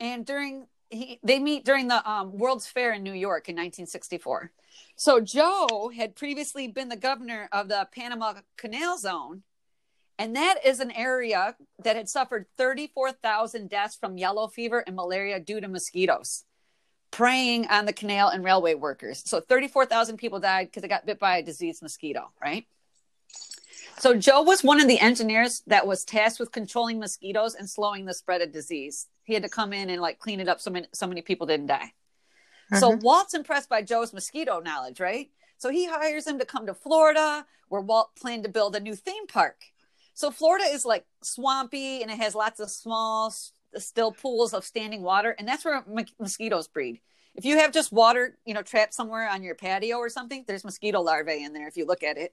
And 0.00 0.26
during 0.26 0.66
he, 0.94 1.20
they 1.22 1.38
meet 1.38 1.64
during 1.64 1.88
the 1.88 2.08
um, 2.08 2.36
World's 2.38 2.66
Fair 2.66 2.92
in 2.92 3.02
New 3.02 3.12
York 3.12 3.48
in 3.48 3.54
1964. 3.54 4.50
So 4.96 5.20
Joe 5.20 5.90
had 5.94 6.14
previously 6.14 6.68
been 6.68 6.88
the 6.88 6.96
governor 6.96 7.48
of 7.52 7.68
the 7.68 7.88
Panama 7.92 8.34
Canal 8.56 8.98
Zone, 8.98 9.42
and 10.18 10.36
that 10.36 10.64
is 10.64 10.80
an 10.80 10.90
area 10.92 11.56
that 11.82 11.96
had 11.96 12.08
suffered 12.08 12.46
34,000 12.56 13.68
deaths 13.68 13.96
from 13.96 14.16
yellow 14.16 14.48
fever 14.48 14.84
and 14.86 14.96
malaria 14.96 15.40
due 15.40 15.60
to 15.60 15.68
mosquitoes 15.68 16.44
preying 17.14 17.68
on 17.68 17.86
the 17.86 17.92
canal 17.92 18.28
and 18.28 18.42
railway 18.42 18.74
workers. 18.74 19.22
So 19.24 19.40
34,000 19.40 20.16
people 20.16 20.40
died 20.40 20.66
because 20.66 20.82
they 20.82 20.88
got 20.88 21.06
bit 21.06 21.20
by 21.20 21.36
a 21.36 21.44
diseased 21.44 21.80
mosquito, 21.80 22.32
right? 22.42 22.66
So 23.98 24.16
Joe 24.18 24.42
was 24.42 24.64
one 24.64 24.80
of 24.80 24.88
the 24.88 24.98
engineers 24.98 25.62
that 25.68 25.86
was 25.86 26.04
tasked 26.04 26.40
with 26.40 26.50
controlling 26.50 26.98
mosquitoes 26.98 27.54
and 27.54 27.70
slowing 27.70 28.04
the 28.04 28.14
spread 28.14 28.42
of 28.42 28.50
disease. 28.52 29.06
He 29.24 29.34
had 29.34 29.42
to 29.42 29.48
come 29.48 29.72
in 29.72 29.90
and 29.90 30.00
like 30.00 30.18
clean 30.18 30.40
it 30.40 30.48
up 30.48 30.60
so 30.60 30.70
many 30.70 30.86
so 30.92 31.06
many 31.06 31.22
people 31.22 31.46
didn't 31.46 31.66
die. 31.66 31.92
So 32.78 32.90
mm-hmm. 32.90 33.04
Walt's 33.04 33.34
impressed 33.34 33.68
by 33.68 33.82
Joe's 33.82 34.12
mosquito 34.12 34.60
knowledge, 34.60 35.00
right? 35.00 35.30
So 35.58 35.70
he 35.70 35.86
hires 35.86 36.26
him 36.26 36.38
to 36.38 36.44
come 36.44 36.66
to 36.66 36.74
Florida, 36.74 37.46
where 37.68 37.80
Walt 37.80 38.10
planned 38.16 38.44
to 38.44 38.48
build 38.48 38.74
a 38.74 38.80
new 38.80 38.94
theme 38.94 39.26
park. 39.26 39.64
So 40.14 40.30
Florida 40.30 40.64
is 40.66 40.84
like 40.84 41.04
swampy 41.22 42.02
and 42.02 42.10
it 42.10 42.18
has 42.18 42.34
lots 42.34 42.60
of 42.60 42.70
small, 42.70 43.34
still 43.76 44.12
pools 44.12 44.54
of 44.54 44.64
standing 44.64 45.02
water, 45.02 45.34
and 45.38 45.46
that's 45.46 45.64
where 45.64 45.84
mo- 45.86 46.04
mosquitoes 46.18 46.68
breed. 46.68 47.00
If 47.34 47.44
you 47.44 47.58
have 47.58 47.72
just 47.72 47.92
water, 47.92 48.38
you 48.44 48.54
know, 48.54 48.62
trapped 48.62 48.94
somewhere 48.94 49.28
on 49.28 49.42
your 49.42 49.56
patio 49.56 49.96
or 49.96 50.08
something, 50.08 50.44
there's 50.46 50.64
mosquito 50.64 51.00
larvae 51.00 51.42
in 51.42 51.52
there 51.52 51.66
if 51.66 51.76
you 51.76 51.84
look 51.84 52.04
at 52.04 52.16
it. 52.16 52.32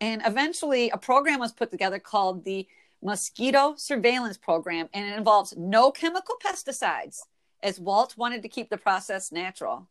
And 0.00 0.22
eventually, 0.24 0.90
a 0.90 0.96
program 0.96 1.40
was 1.40 1.52
put 1.52 1.70
together 1.70 1.98
called 1.98 2.44
the 2.44 2.66
Mosquito 3.04 3.74
Surveillance 3.76 4.38
Program, 4.38 4.88
and 4.94 5.04
it 5.04 5.16
involves 5.16 5.54
no 5.56 5.90
chemical 5.90 6.36
pesticides, 6.42 7.20
as 7.62 7.78
Walt 7.78 8.16
wanted 8.16 8.40
to 8.42 8.48
keep 8.48 8.70
the 8.70 8.78
process 8.78 9.30
natural. 9.30 9.88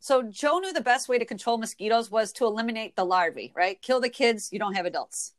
So 0.00 0.22
Joe 0.22 0.58
knew 0.58 0.72
the 0.72 0.80
best 0.80 1.06
way 1.08 1.18
to 1.18 1.26
control 1.26 1.58
mosquitoes 1.58 2.10
was 2.10 2.32
to 2.32 2.46
eliminate 2.46 2.96
the 2.96 3.04
larvae, 3.04 3.52
right? 3.54 3.80
Kill 3.82 4.00
the 4.00 4.08
kids, 4.08 4.50
you 4.50 4.58
don't 4.58 4.74
have 4.74 4.86
adults. 4.86 5.34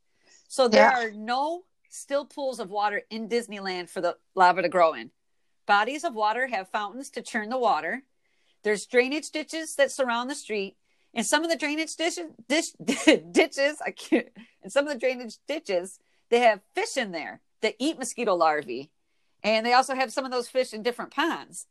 So 0.48 0.68
there 0.68 0.92
Yeah. 0.92 1.08
are 1.08 1.12
no 1.12 1.66
still 1.90 2.26
pools 2.26 2.60
of 2.60 2.70
water 2.70 3.02
in 3.10 3.28
Disneyland 3.28 3.90
for 3.90 4.02
the 4.02 4.18
lava 4.36 4.62
to 4.62 4.70
grow 4.70 4.94
in. 4.94 5.12
Bodies 5.66 6.04
of 6.04 6.14
water 6.14 6.46
have 6.48 6.70
fountains 6.70 7.10
to 7.12 7.22
churn 7.24 7.50
the 7.50 7.58
water. 7.58 8.04
There's 8.62 8.86
drainage 8.86 9.32
ditches 9.32 9.76
that 9.76 9.92
surround 9.92 10.30
the 10.30 10.36
street. 10.36 10.78
And 11.14 11.26
some 11.26 11.44
of 11.44 11.50
the 11.50 11.56
drainage 11.56 11.96
ditches, 11.96 12.32
dish, 12.48 12.72
ditches, 13.32 13.82
I 13.84 13.92
can't, 13.92 14.28
and 14.62 14.72
some 14.72 14.86
of 14.86 14.94
the 14.94 15.00
drainage 15.00 15.38
ditches, 15.48 16.00
they 16.36 16.41
have 16.41 16.60
fish 16.74 16.98
in 16.98 17.13
there 17.13 17.39
that 17.62 17.76
eat 17.80 17.98
mosquito 17.98 18.36
larvae. 18.36 18.91
And 19.41 19.65
they 19.65 19.71
also 19.71 19.95
have 19.95 20.12
some 20.12 20.26
of 20.26 20.32
those 20.32 20.50
fish 20.50 20.74
in 20.74 20.84
different 20.84 21.12
ponds. 21.12 21.67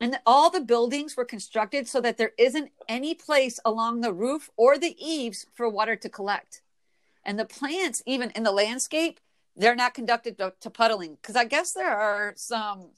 And 0.00 0.18
all 0.24 0.48
the 0.48 0.62
buildings 0.62 1.18
were 1.18 1.26
constructed 1.26 1.86
so 1.86 2.00
that 2.00 2.16
there 2.16 2.32
isn't 2.38 2.70
any 2.88 3.14
place 3.14 3.60
along 3.62 4.00
the 4.00 4.14
roof 4.14 4.48
or 4.56 4.78
the 4.78 4.96
eaves 4.98 5.44
for 5.52 5.68
water 5.68 5.96
to 5.96 6.08
collect. 6.08 6.62
And 7.26 7.38
the 7.38 7.44
plants, 7.44 8.02
even 8.06 8.30
in 8.30 8.42
the 8.42 8.52
landscape, 8.52 9.20
they're 9.54 9.76
not 9.76 9.92
conducted 9.92 10.38
to, 10.38 10.54
to 10.62 10.70
puddling 10.70 11.18
because 11.20 11.36
I 11.36 11.44
guess 11.44 11.72
there 11.72 11.94
are 11.94 12.32
some 12.36 12.92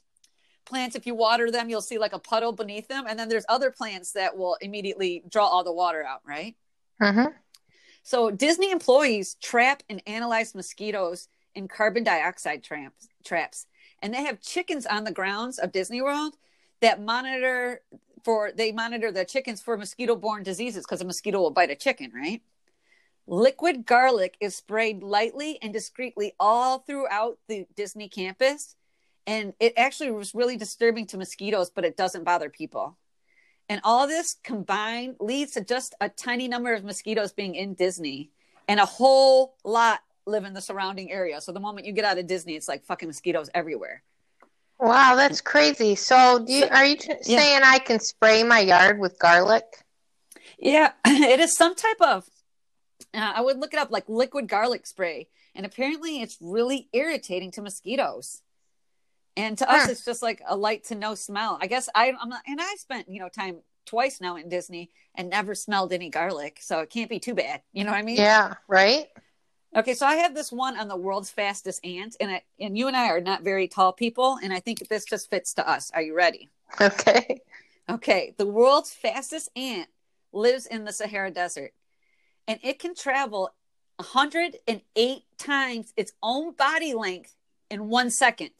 plants 0.63 0.95
if 0.95 1.05
you 1.05 1.13
water 1.13 1.51
them 1.51 1.69
you'll 1.69 1.81
see 1.81 1.97
like 1.97 2.13
a 2.13 2.19
puddle 2.19 2.53
beneath 2.53 2.87
them 2.87 3.03
and 3.05 3.19
then 3.19 3.27
there's 3.27 3.43
other 3.49 3.69
plants 3.69 4.13
that 4.13 4.37
will 4.37 4.55
immediately 4.61 5.21
draw 5.29 5.45
all 5.45 5.65
the 5.65 5.73
water 5.73 6.05
out 6.05 6.21
right 6.25 6.55
Mhm. 7.01 7.33
So 8.03 8.29
disney 8.29 8.71
employees 8.71 9.35
trap 9.41 9.81
and 9.89 10.01
analyze 10.05 10.53
mosquitoes 10.53 11.27
in 11.55 11.67
carbon 11.67 12.03
dioxide 12.03 12.63
traps 12.63 13.07
traps 13.25 13.65
and 14.01 14.13
they 14.13 14.23
have 14.23 14.41
chickens 14.41 14.85
on 14.85 15.03
the 15.03 15.11
grounds 15.11 15.57
of 15.57 15.71
disney 15.71 16.01
world 16.01 16.35
that 16.81 17.01
monitor 17.01 17.81
for 18.23 18.51
they 18.51 18.71
monitor 18.71 19.11
the 19.11 19.25
chickens 19.25 19.61
for 19.61 19.77
mosquito 19.77 20.15
borne 20.15 20.43
diseases 20.43 20.83
because 20.83 21.01
a 21.01 21.05
mosquito 21.05 21.39
will 21.39 21.51
bite 21.51 21.71
a 21.71 21.75
chicken 21.75 22.11
right 22.13 22.41
liquid 23.27 23.85
garlic 23.85 24.35
is 24.39 24.55
sprayed 24.55 25.03
lightly 25.03 25.57
and 25.61 25.71
discreetly 25.71 26.33
all 26.39 26.79
throughout 26.79 27.37
the 27.47 27.65
Disney 27.75 28.09
campus. 28.09 28.75
And 29.25 29.53
it 29.59 29.73
actually 29.77 30.11
was 30.11 30.35
really 30.35 30.57
disturbing 30.57 31.07
to 31.07 31.17
mosquitoes, 31.17 31.69
but 31.69 31.85
it 31.85 31.95
doesn't 31.95 32.25
bother 32.25 32.49
people. 32.49 32.97
And 33.73 33.81
all 33.83 34.05
this 34.05 34.35
combined 34.43 35.15
leads 35.19 35.53
to 35.53 35.63
just 35.63 35.95
a 35.99 36.07
tiny 36.07 36.47
number 36.47 36.75
of 36.75 36.83
mosquitoes 36.83 37.33
being 37.33 37.55
in 37.55 37.73
Disney 37.73 38.29
and 38.67 38.79
a 38.79 38.85
whole 38.85 39.55
lot 39.63 40.01
live 40.27 40.43
in 40.45 40.53
the 40.53 40.61
surrounding 40.61 41.11
area. 41.11 41.41
So 41.41 41.51
the 41.51 41.59
moment 41.59 41.87
you 41.87 41.91
get 41.91 42.05
out 42.05 42.19
of 42.19 42.27
Disney, 42.27 42.53
it's 42.55 42.67
like 42.67 42.85
fucking 42.85 43.07
mosquitoes 43.07 43.49
everywhere. 43.55 44.03
Wow, 44.79 45.15
that's 45.15 45.41
crazy. 45.41 45.95
So, 45.95 46.45
do 46.45 46.53
you, 46.53 46.65
are 46.67 46.85
you 46.85 46.97
t- 46.97 47.13
Yeah. 47.25 47.39
saying 47.39 47.61
I 47.63 47.79
can 47.79 47.99
spray 47.99 48.43
my 48.43 48.59
yard 48.59 48.99
with 48.99 49.17
garlic? 49.17 49.65
Yeah, 50.59 50.91
it 51.07 51.39
is 51.39 51.57
some 51.57 51.73
type 51.73 51.99
of. 51.99 52.29
Uh, 53.11 53.33
I 53.37 53.41
would 53.41 53.57
look 53.57 53.73
it 53.73 53.79
up 53.79 53.89
like 53.89 54.07
liquid 54.07 54.47
garlic 54.47 54.85
spray, 54.85 55.29
and 55.55 55.65
apparently 55.65 56.21
it's 56.21 56.37
really 56.39 56.89
irritating 56.93 57.49
to 57.53 57.63
mosquitoes. 57.63 58.43
And 59.35 59.57
to 59.57 59.69
us, 59.71 59.85
Huh. 59.85 59.91
it's 59.91 60.05
just 60.05 60.21
like 60.21 60.41
a 60.47 60.55
light 60.55 60.83
to 60.85 60.95
no 60.95 61.15
smell. 61.15 61.57
I 61.61 61.67
guess 61.67 61.89
I, 61.95 62.13
I'm 62.19 62.29
not, 62.29 62.41
and 62.47 62.61
I 62.61 62.75
spent 62.75 63.09
you 63.09 63.19
know 63.19 63.29
time 63.29 63.57
twice 63.85 64.21
now 64.21 64.35
in 64.35 64.47
Disney 64.49 64.91
and 65.15 65.29
never 65.29 65.55
smelled 65.55 65.91
any 65.91 66.09
garlic, 66.09 66.59
so 66.61 66.79
it 66.79 66.89
can't 66.89 67.09
be 67.09 67.19
too 67.19 67.33
bad. 67.33 67.61
You 67.73 67.83
know 67.83 67.91
what 67.91 67.97
I 67.97 68.03
mean? 68.03 68.17
Yeah, 68.17 68.53
right? 68.67 69.07
Okay, 69.75 69.95
so 69.95 70.05
I 70.05 70.15
have 70.17 70.35
this 70.35 70.51
one 70.51 70.77
on 70.77 70.87
the 70.87 70.95
world's 70.95 71.31
fastest 71.31 71.83
ant, 71.83 72.15
and 72.19 72.29
I, 72.29 72.43
and 72.59 72.77
you 72.77 72.87
and 72.87 72.95
I 72.95 73.07
are 73.09 73.19
not 73.21 73.41
very 73.41 73.67
tall 73.67 73.91
people, 73.91 74.37
and 74.43 74.53
I 74.53 74.59
think 74.59 74.87
this 74.87 75.03
just 75.03 75.31
fits 75.31 75.55
to 75.55 75.67
us. 75.67 75.89
Are 75.95 76.01
you 76.01 76.15
ready? 76.15 76.51
Okay. 76.79 77.41
Okay, 77.89 78.33
the 78.37 78.45
world's 78.45 78.93
fastest 78.93 79.49
ant 79.55 79.89
lives 80.31 80.67
in 80.67 80.85
the 80.85 80.93
Sahara 80.93 81.31
Desert, 81.31 81.73
and 82.47 82.59
it 82.63 82.77
can 82.79 82.93
travel 82.95 83.49
108 83.97 85.23
times 85.37 85.93
its 85.97 86.13
own 86.21 86.53
body 86.53 86.93
length 86.93 87.35
in 87.69 87.89
one 87.89 88.09
second. 88.09 88.51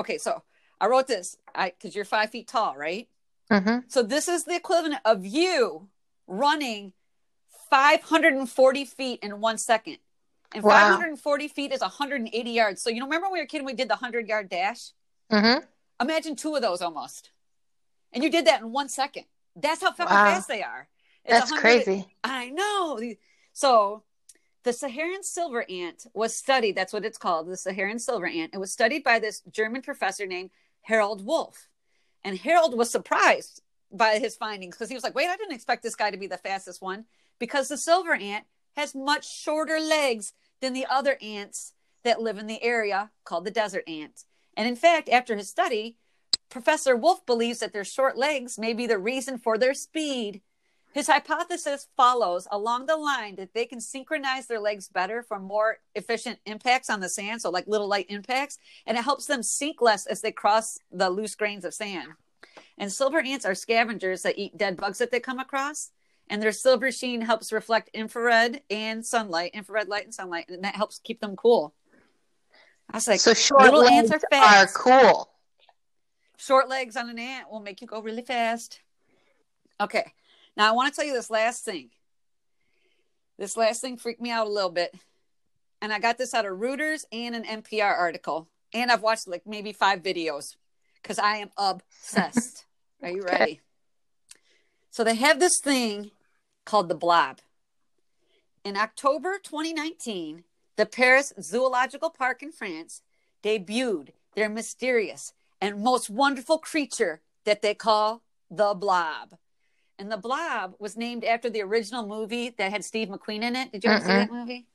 Okay, 0.00 0.16
so 0.18 0.42
I 0.80 0.86
wrote 0.86 1.06
this 1.06 1.36
I 1.54 1.70
because 1.70 1.94
you're 1.94 2.06
five 2.06 2.30
feet 2.30 2.48
tall, 2.48 2.74
right? 2.76 3.06
hmm 3.50 3.78
So 3.88 4.02
this 4.02 4.28
is 4.28 4.44
the 4.44 4.56
equivalent 4.56 5.00
of 5.04 5.26
you 5.26 5.88
running 6.26 6.94
540 7.68 8.84
feet 8.86 9.20
in 9.22 9.40
one 9.40 9.58
second. 9.58 9.98
And 10.54 10.64
Wow. 10.64 10.88
540 10.96 11.48
feet 11.48 11.70
is 11.72 11.80
180 11.82 12.50
yards. 12.50 12.82
So 12.82 12.88
you 12.90 12.98
know, 12.98 13.06
remember 13.06 13.26
when 13.26 13.34
we 13.34 13.40
were 13.40 13.46
kidding, 13.46 13.66
we 13.66 13.74
did 13.74 13.88
the 13.88 13.94
100 13.94 14.26
yard 14.26 14.48
dash? 14.48 14.90
hmm 15.30 15.58
Imagine 16.00 16.34
two 16.34 16.56
of 16.56 16.62
those 16.62 16.80
almost. 16.80 17.30
And 18.12 18.24
you 18.24 18.30
did 18.30 18.46
that 18.46 18.62
in 18.62 18.72
one 18.72 18.88
second. 18.88 19.26
That's 19.54 19.82
how 19.82 19.92
fucking 19.92 20.16
Wow. 20.16 20.24
fast 20.24 20.48
they 20.48 20.62
are. 20.62 20.88
It's 21.26 21.50
That's 21.50 21.52
crazy. 21.52 22.16
I 22.24 22.48
know. 22.48 22.98
So 23.52 24.02
the 24.62 24.72
Saharan 24.72 25.22
silver 25.22 25.64
ant 25.70 26.06
was 26.12 26.36
studied. 26.36 26.76
That's 26.76 26.92
what 26.92 27.04
it's 27.04 27.18
called, 27.18 27.48
the 27.48 27.56
Saharan 27.56 27.98
silver 27.98 28.26
ant. 28.26 28.54
It 28.54 28.58
was 28.58 28.72
studied 28.72 29.02
by 29.02 29.18
this 29.18 29.42
German 29.50 29.82
professor 29.82 30.26
named 30.26 30.50
Harald 30.82 31.24
Wolf. 31.24 31.68
And 32.22 32.38
Harald 32.38 32.76
was 32.76 32.90
surprised 32.90 33.62
by 33.90 34.18
his 34.18 34.36
findings 34.36 34.76
because 34.76 34.88
he 34.88 34.94
was 34.94 35.02
like, 35.02 35.14
wait, 35.14 35.28
I 35.28 35.36
didn't 35.36 35.54
expect 35.54 35.82
this 35.82 35.96
guy 35.96 36.10
to 36.10 36.18
be 36.18 36.26
the 36.26 36.36
fastest 36.36 36.82
one 36.82 37.06
because 37.38 37.68
the 37.68 37.78
silver 37.78 38.14
ant 38.14 38.44
has 38.76 38.94
much 38.94 39.28
shorter 39.28 39.80
legs 39.80 40.32
than 40.60 40.72
the 40.72 40.86
other 40.86 41.16
ants 41.20 41.72
that 42.04 42.20
live 42.20 42.38
in 42.38 42.46
the 42.46 42.62
area 42.62 43.10
called 43.24 43.44
the 43.44 43.50
desert 43.50 43.84
ant. 43.88 44.24
And 44.56 44.68
in 44.68 44.76
fact, 44.76 45.08
after 45.08 45.36
his 45.36 45.48
study, 45.48 45.96
Professor 46.50 46.96
Wolf 46.96 47.24
believes 47.26 47.60
that 47.60 47.72
their 47.72 47.84
short 47.84 48.16
legs 48.16 48.58
may 48.58 48.74
be 48.74 48.86
the 48.86 48.98
reason 48.98 49.38
for 49.38 49.56
their 49.56 49.74
speed. 49.74 50.42
His 50.92 51.06
hypothesis 51.06 51.86
follows 51.96 52.48
along 52.50 52.86
the 52.86 52.96
line 52.96 53.36
that 53.36 53.54
they 53.54 53.64
can 53.64 53.80
synchronize 53.80 54.46
their 54.46 54.58
legs 54.58 54.88
better 54.88 55.22
for 55.22 55.38
more 55.38 55.78
efficient 55.94 56.40
impacts 56.46 56.90
on 56.90 57.00
the 57.00 57.08
sand, 57.08 57.42
so 57.42 57.50
like 57.50 57.68
little 57.68 57.88
light 57.88 58.06
impacts, 58.08 58.58
and 58.86 58.98
it 58.98 59.04
helps 59.04 59.26
them 59.26 59.42
sink 59.42 59.80
less 59.80 60.06
as 60.06 60.20
they 60.20 60.32
cross 60.32 60.78
the 60.90 61.08
loose 61.08 61.36
grains 61.36 61.64
of 61.64 61.74
sand. 61.74 62.08
And 62.76 62.90
silver 62.90 63.20
ants 63.20 63.46
are 63.46 63.54
scavengers 63.54 64.22
that 64.22 64.38
eat 64.38 64.56
dead 64.56 64.76
bugs 64.76 64.98
that 64.98 65.12
they 65.12 65.20
come 65.20 65.38
across, 65.38 65.92
and 66.28 66.42
their 66.42 66.52
silver 66.52 66.90
sheen 66.90 67.20
helps 67.20 67.52
reflect 67.52 67.90
infrared 67.94 68.62
and 68.68 69.06
sunlight, 69.06 69.52
infrared 69.54 69.88
light 69.88 70.04
and 70.04 70.14
sunlight, 70.14 70.46
and 70.48 70.64
that 70.64 70.74
helps 70.74 70.98
keep 70.98 71.20
them 71.20 71.36
cool. 71.36 71.72
I 72.90 72.96
was 72.96 73.06
like, 73.06 73.20
so 73.20 73.32
short 73.32 73.62
little 73.62 73.80
legs 73.80 74.10
ants 74.10 74.24
are, 74.32 74.40
are 74.40 74.66
cool. 74.66 75.30
short 76.36 76.68
legs 76.68 76.96
on 76.96 77.08
an 77.08 77.18
ant 77.20 77.48
will 77.48 77.60
make 77.60 77.80
you 77.80 77.86
go 77.86 78.02
really 78.02 78.22
fast. 78.22 78.80
Okay. 79.80 80.12
Now 80.60 80.68
I 80.68 80.72
want 80.72 80.92
to 80.92 81.00
tell 81.00 81.08
you 81.08 81.14
this 81.14 81.30
last 81.30 81.64
thing. 81.64 81.88
This 83.38 83.56
last 83.56 83.80
thing 83.80 83.96
freaked 83.96 84.20
me 84.20 84.30
out 84.30 84.46
a 84.46 84.50
little 84.50 84.68
bit. 84.68 84.94
And 85.80 85.90
I 85.90 85.98
got 85.98 86.18
this 86.18 86.34
out 86.34 86.44
of 86.44 86.58
Reuters 86.58 87.06
and 87.10 87.34
an 87.34 87.44
NPR 87.44 87.96
article. 87.96 88.46
And 88.74 88.92
I've 88.92 89.00
watched 89.00 89.26
like 89.26 89.46
maybe 89.46 89.72
five 89.72 90.02
videos 90.02 90.56
because 91.02 91.18
I 91.18 91.36
am 91.36 91.48
obsessed. 91.56 92.66
Are 93.02 93.08
you 93.08 93.22
ready? 93.22 93.62
So 94.90 95.02
they 95.02 95.14
have 95.14 95.40
this 95.40 95.58
thing 95.64 96.10
called 96.66 96.90
the 96.90 96.94
blob. 96.94 97.38
In 98.62 98.76
October 98.76 99.38
2019, 99.42 100.44
the 100.76 100.84
Paris 100.84 101.32
Zoological 101.40 102.10
Park 102.10 102.42
in 102.42 102.52
France 102.52 103.00
debuted 103.42 104.08
their 104.34 104.50
mysterious 104.50 105.32
and 105.58 105.82
most 105.82 106.10
wonderful 106.10 106.58
creature 106.58 107.22
that 107.46 107.62
they 107.62 107.72
call 107.72 108.20
the 108.50 108.74
blob. 108.74 109.38
And 110.00 110.10
the 110.10 110.16
blob 110.16 110.76
was 110.78 110.96
named 110.96 111.24
after 111.24 111.50
the 111.50 111.60
original 111.60 112.06
movie 112.06 112.48
that 112.56 112.72
had 112.72 112.82
Steve 112.86 113.08
McQueen 113.08 113.42
in 113.42 113.54
it. 113.54 113.70
Did 113.70 113.84
you 113.84 113.90
ever 113.90 114.00
see 114.00 114.06
that 114.08 114.30
movie? 114.32 114.66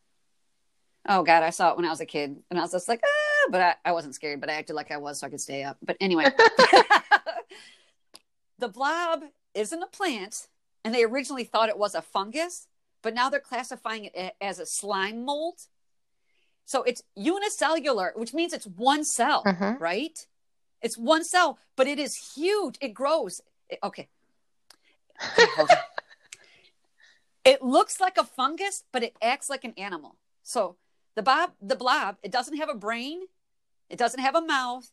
Oh 1.09 1.23
God, 1.23 1.41
I 1.41 1.49
saw 1.49 1.71
it 1.71 1.77
when 1.77 1.85
I 1.85 1.89
was 1.89 1.99
a 1.99 2.05
kid, 2.05 2.35
and 2.51 2.59
I 2.59 2.61
was 2.61 2.71
just 2.71 2.87
like, 2.87 3.01
ah, 3.03 3.47
but 3.49 3.59
I, 3.61 3.75
I 3.85 3.91
wasn't 3.91 4.13
scared, 4.13 4.39
but 4.39 4.51
I 4.51 4.53
acted 4.53 4.75
like 4.75 4.91
I 4.91 4.97
was 4.97 5.19
so 5.19 5.25
I 5.27 5.31
could 5.31 5.41
stay 5.41 5.63
up. 5.63 5.77
But 5.81 5.97
anyway, 5.99 6.25
the 8.59 8.67
blob 8.67 9.23
isn't 9.55 9.81
a 9.81 9.87
plant, 9.87 10.47
and 10.83 10.93
they 10.93 11.03
originally 11.03 11.43
thought 11.43 11.69
it 11.69 11.77
was 11.77 11.95
a 11.95 12.03
fungus, 12.03 12.67
but 13.01 13.15
now 13.15 13.29
they're 13.29 13.39
classifying 13.39 14.05
it 14.13 14.35
as 14.39 14.59
a 14.59 14.65
slime 14.65 15.25
mold. 15.25 15.55
So 16.65 16.83
it's 16.83 17.01
unicellular, 17.15 18.13
which 18.15 18.33
means 18.33 18.53
it's 18.53 18.67
one 18.67 19.03
cell, 19.03 19.43
Mhm. 19.43 19.79
right? 19.79 20.25
It's 20.81 20.97
one 20.99 21.23
cell, 21.23 21.57
but 21.75 21.87
it 21.87 21.97
is 21.99 22.33
huge. 22.35 22.77
It 22.79 22.89
grows. 22.93 23.41
It- 23.69 23.79
okay. 23.83 24.07
Okay, 25.23 25.45
hold 25.55 25.69
on. 25.69 25.77
it 27.43 27.61
looks 27.61 27.99
like 27.99 28.17
a 28.17 28.23
fungus, 28.23 28.83
but 28.91 29.03
it 29.03 29.15
acts 29.21 29.49
like 29.49 29.63
an 29.63 29.73
animal. 29.77 30.17
So 30.43 30.77
the 31.15 31.23
bob, 31.23 31.51
the 31.61 31.75
blob, 31.75 32.17
it 32.23 32.31
doesn't 32.31 32.57
have 32.57 32.69
a 32.69 32.75
brain, 32.75 33.21
it 33.89 33.97
doesn't 33.97 34.19
have 34.19 34.35
a 34.35 34.41
mouth. 34.41 34.91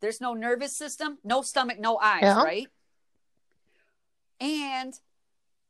There's 0.00 0.20
no 0.20 0.34
nervous 0.34 0.74
system, 0.74 1.18
no 1.22 1.42
stomach, 1.42 1.78
no 1.78 1.98
eyes, 1.98 2.22
Yeah. 2.22 2.42
right? 2.42 2.68
And 4.40 4.98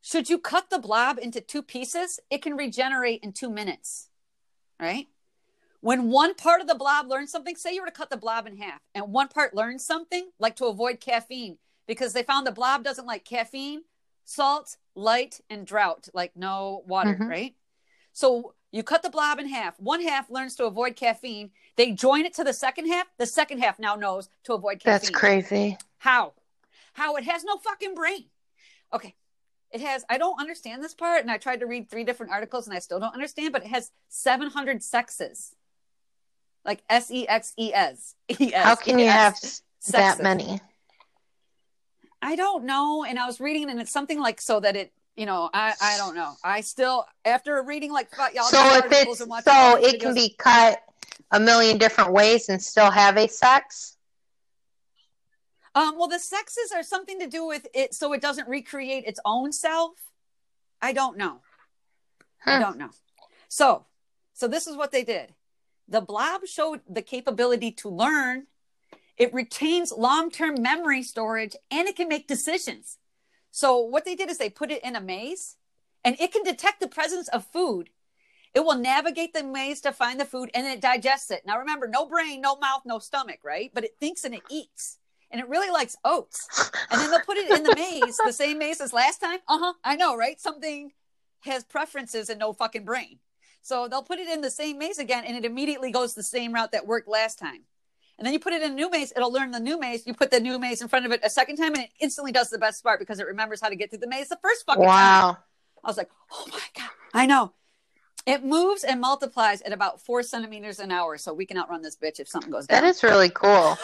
should 0.01 0.31
you 0.31 0.39
cut 0.39 0.71
the 0.71 0.79
blob 0.79 1.19
into 1.19 1.41
two 1.41 1.63
pieces, 1.63 2.21
it 2.31 2.41
can 2.43 2.57
regenerate 2.57 3.23
in 3.23 3.33
two 3.33 3.51
minutes, 3.51 4.09
right? 4.79 5.09
When 5.81 6.11
one 6.11 6.35
part 6.35 6.61
of 6.61 6.69
the 6.69 6.75
blob 6.75 7.09
learns 7.09 7.33
something, 7.33 7.57
say 7.57 7.75
you 7.75 7.81
were 7.81 7.87
to 7.87 7.93
cut 7.93 8.11
the 8.11 8.17
blob 8.17 8.47
in 8.47 8.57
half, 8.59 8.81
and 8.95 9.13
one 9.13 9.29
part 9.29 9.55
learns 9.55 9.85
something, 9.85 10.31
like 10.39 10.57
to 10.57 10.67
avoid 10.67 11.01
caffeine, 11.01 11.59
because 11.87 12.13
they 12.13 12.23
found 12.23 12.47
the 12.47 12.53
blob 12.53 12.85
doesn't 12.85 13.07
like 13.07 13.25
caffeine, 13.25 13.83
salt, 14.31 14.77
light, 14.95 15.41
and 15.51 15.67
drought, 15.67 16.09
like 16.15 16.37
no 16.37 16.85
water, 16.87 17.17
Mhm. 17.21 17.29
right? 17.29 17.57
So 18.13 18.55
you 18.71 18.85
cut 18.85 19.03
the 19.03 19.11
blob 19.11 19.41
in 19.41 19.49
half. 19.49 19.79
One 19.81 20.01
half 20.03 20.31
learns 20.31 20.55
to 20.57 20.67
avoid 20.67 20.95
caffeine. 20.95 21.51
They 21.75 21.91
join 21.91 22.25
it 22.25 22.35
to 22.35 22.45
the 22.45 22.53
second 22.53 22.87
half. 22.87 23.09
The 23.17 23.27
second 23.27 23.59
half 23.59 23.81
now 23.81 23.97
knows 23.97 24.29
to 24.45 24.53
avoid 24.55 24.79
caffeine. 24.79 24.93
That's 24.93 25.11
crazy. 25.11 25.77
How? 25.99 26.35
How 26.93 27.17
it 27.17 27.25
has 27.25 27.43
no 27.43 27.57
fucking 27.59 27.97
brain. 27.97 28.31
Okay. 28.93 29.17
It 29.73 29.81
has, 29.81 30.05
I 30.09 30.17
don't 30.19 30.41
understand 30.41 30.83
this 30.83 30.95
part. 30.95 31.23
And 31.23 31.31
I 31.31 31.39
tried 31.39 31.61
to 31.61 31.67
read 31.67 31.91
three 31.91 32.05
different 32.05 32.31
articles 32.31 32.69
and 32.69 32.77
I 32.77 32.79
still 32.81 33.01
don't 33.01 33.15
understand, 33.15 33.53
but 33.53 33.63
it 33.65 33.69
has 33.69 33.91
700 34.09 34.83
sexes. 34.85 35.57
Like 36.65 36.85
S 36.89 37.11
E 37.11 37.27
X. 37.27 37.55
E 37.57 37.73
S. 37.75 38.15
How 38.55 38.77
can 38.77 39.01
you 39.01 39.09
have 39.09 39.41
that 39.89 40.21
many? 40.23 40.61
I 42.23 42.37
don't 42.37 42.65
know. 42.65 43.05
And 43.05 43.19
I 43.19 43.27
was 43.27 43.41
reading 43.41 43.71
and 43.71 43.81
it's 43.81 43.93
something 43.93 44.21
like 44.21 44.41
so 44.41 44.61
that 44.61 44.77
it, 44.77 44.93
you 45.17 45.27
know, 45.27 45.51
I, 45.53 45.75
I 45.81 45.97
don't 45.97 46.15
know. 46.15 46.37
I 46.45 46.61
still, 46.61 47.07
after 47.25 47.63
reading 47.63 47.93
like 47.93 48.09
y'all 48.35 48.45
So 48.45 48.75
if 48.75 48.85
it's 48.91 49.19
so 49.19 49.77
these 49.77 49.95
it 49.95 50.01
can 50.01 50.15
be 50.15 50.35
cut 50.39 50.83
a 51.31 51.41
million 51.41 51.79
different 51.79 52.13
ways 52.13 52.49
and 52.49 52.63
still 52.63 52.91
have 52.91 53.17
a 53.17 53.29
sex. 53.29 53.97
Um, 55.75 55.97
well, 55.97 56.09
the 56.09 56.19
sexes 56.19 56.73
are 56.75 56.83
something 56.83 57.21
to 57.21 57.29
do 57.29 57.47
with 57.47 57.67
it, 57.73 57.95
so 57.95 58.13
it 58.13 58.21
doesn't 58.21 58.49
recreate 58.49 59.05
its 59.07 59.21
own 59.25 59.53
self. 59.53 59.93
I 60.83 60.93
don't 60.93 61.17
know. 61.17 61.41
I 62.45 62.57
Hmm. 62.57 62.61
don't 62.61 62.79
know. 62.79 62.91
So, 63.49 63.87
so 64.33 64.49
this 64.49 64.67
is 64.67 64.77
what 64.77 64.91
they 64.91 65.05
did. 65.05 65.35
The 65.87 66.01
blob 66.01 66.47
showed 66.47 66.81
the 66.89 67.03
capability 67.03 67.71
to 67.73 67.89
learn. 67.89 68.47
It 69.21 69.35
retains 69.35 69.93
long-term 69.93 70.63
memory 70.63 71.05
storage, 71.05 71.57
and 71.71 71.89
it 71.89 71.97
can 71.97 72.09
make 72.09 72.29
decisions. 72.29 72.99
So, 73.53 73.81
what 73.81 74.07
they 74.07 74.17
did 74.17 74.31
is 74.31 74.39
they 74.39 74.51
put 74.51 74.73
it 74.73 74.85
in 74.85 74.97
a 74.97 75.03
maze, 75.03 75.59
and 76.05 76.21
it 76.21 76.33
can 76.33 76.45
detect 76.45 76.81
the 76.81 76.89
presence 76.89 77.29
of 77.31 77.47
food 77.47 77.91
It 78.55 78.61
will 78.65 78.77
navigate 78.77 79.35
the 79.35 79.45
maze 79.45 79.81
to 79.83 79.93
find 79.93 80.21
the 80.21 80.27
food 80.27 80.51
and 80.55 80.67
it 80.67 80.83
digests 80.83 81.33
it. 81.33 81.43
Now 81.47 81.59
remember, 81.59 81.89
no 81.89 82.07
brain, 82.07 82.43
no 82.43 82.57
mouth, 82.59 82.83
no 82.87 83.01
stomach, 83.01 83.41
right? 83.45 83.73
But 83.75 83.85
it 83.85 83.97
thinks 84.01 84.25
and 84.25 84.35
it 84.35 84.45
eats. 84.51 84.99
And 85.31 85.41
it 85.41 85.49
really 85.49 85.71
likes 85.71 85.97
oats. 86.05 86.51
And 86.91 87.01
then 87.01 87.11
they'll 87.11 87.21
put 87.21 87.39
it 87.39 87.51
in 87.51 87.65
the 87.65 87.73
maze, 87.73 88.21
the 88.25 88.33
same 88.35 88.59
maze 88.59 88.81
as 88.83 88.93
last 88.93 89.21
time. 89.21 89.41
Uh 89.49 89.59
huh. 89.61 89.75
I 89.85 89.97
know, 89.97 90.17
right? 90.17 90.41
Something 90.41 90.93
has 91.43 91.65
preferences 91.65 92.31
and 92.31 92.41
no 92.41 92.53
fucking 92.53 92.85
brain. 92.85 93.21
So 93.63 93.89
they'll 93.89 94.03
put 94.05 94.21
it 94.21 94.29
in 94.29 94.43
the 94.43 94.51
same 94.51 94.79
maze 94.79 94.99
again 94.99 95.25
and 95.25 95.37
it 95.37 95.47
immediately 95.47 95.93
goes 95.93 96.15
the 96.15 96.25
same 96.25 96.53
route 96.55 96.73
that 96.73 96.87
worked 96.87 97.09
last 97.09 97.39
time. 97.39 97.65
And 98.21 98.27
then 98.27 98.35
you 98.35 98.39
put 98.39 98.53
it 98.53 98.61
in 98.61 98.73
a 98.73 98.75
new 98.75 98.91
maze, 98.91 99.15
it'll 99.17 99.33
learn 99.33 99.51
the 99.51 99.59
new 99.59 99.81
maze. 99.81 100.07
You 100.07 100.13
put 100.13 100.31
the 100.31 100.41
new 100.41 100.59
maze 100.59 100.83
in 100.83 100.89
front 100.89 101.07
of 101.07 101.13
it 101.13 101.21
a 101.25 101.31
second 101.31 101.57
time 101.57 101.73
and 101.75 101.85
it 101.85 101.91
instantly 102.01 102.33
does 102.33 102.51
the 102.51 102.59
best 102.59 102.85
part 102.85 103.01
because 103.01 103.19
it 103.19 103.27
remembers 103.27 103.63
how 103.63 103.71
to 103.71 103.77
get 103.77 103.89
through 103.89 104.01
the 104.01 104.09
maze 104.09 104.29
the 104.29 104.39
first 104.43 104.67
fucking 104.67 104.83
time. 104.83 104.89
wow. 104.89 105.33
time. 105.33 105.37
I 105.83 105.89
was 105.89 105.97
like, 105.97 106.11
oh 106.31 106.45
my 106.53 106.61
God. 106.77 106.91
I 107.15 107.25
know. 107.25 107.55
It 108.27 108.45
moves 108.45 108.85
and 108.85 109.01
multiplies 109.01 109.63
at 109.63 109.73
about 109.73 110.03
four 110.03 110.23
centimeters 110.23 110.81
an 110.81 110.93
hour, 110.93 111.17
so 111.17 111.33
we 111.33 111.47
can 111.47 111.57
outrun 111.57 111.81
this 111.81 111.97
bitch 111.97 112.21
if 112.21 112.29
something 112.29 112.51
goes 112.51 112.67
down. 112.67 112.83
That 112.83 112.89
is 112.89 113.03
really 113.03 113.31
cool. 113.31 113.79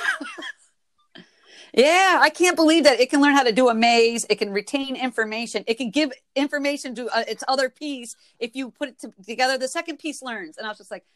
yeah, 1.73 2.19
I 2.21 2.29
can't 2.29 2.57
believe 2.57 2.85
that 2.85 3.01
it 3.01 3.09
can 3.09 3.23
learn 3.23 3.35
how 3.35 3.43
to 3.43 3.53
do 3.53 3.71
a 3.71 3.75
maze. 3.75 4.27
It 4.29 4.37
can 4.37 4.53
retain 4.53 4.95
information. 4.95 5.65
It 5.67 5.79
can 5.79 5.91
give 5.91 6.13
information 6.35 6.95
to 6.97 7.09
uh, 7.09 7.25
its 7.27 7.43
other 7.49 7.71
piece. 7.71 8.15
If 8.39 8.55
you 8.55 8.71
put 8.71 8.91
it 8.91 8.99
to, 9.01 9.13
together, 9.27 9.57
the 9.57 9.69
second 9.69 9.99
piece 9.99 10.21
learns. 10.21 10.59
And 10.59 10.67
I 10.67 10.69
was 10.69 10.77
just 10.77 10.91
like? 10.91 11.07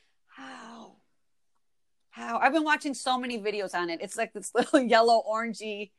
How? 2.20 2.38
I've 2.38 2.52
been 2.52 2.64
watching 2.64 2.94
so 2.94 3.18
many 3.18 3.38
videos 3.38 3.74
on 3.74 3.90
it. 3.90 4.00
It's 4.02 4.16
like 4.16 4.32
this 4.32 4.52
little 4.54 4.80
yellow 4.80 5.22
orangey 5.28 5.90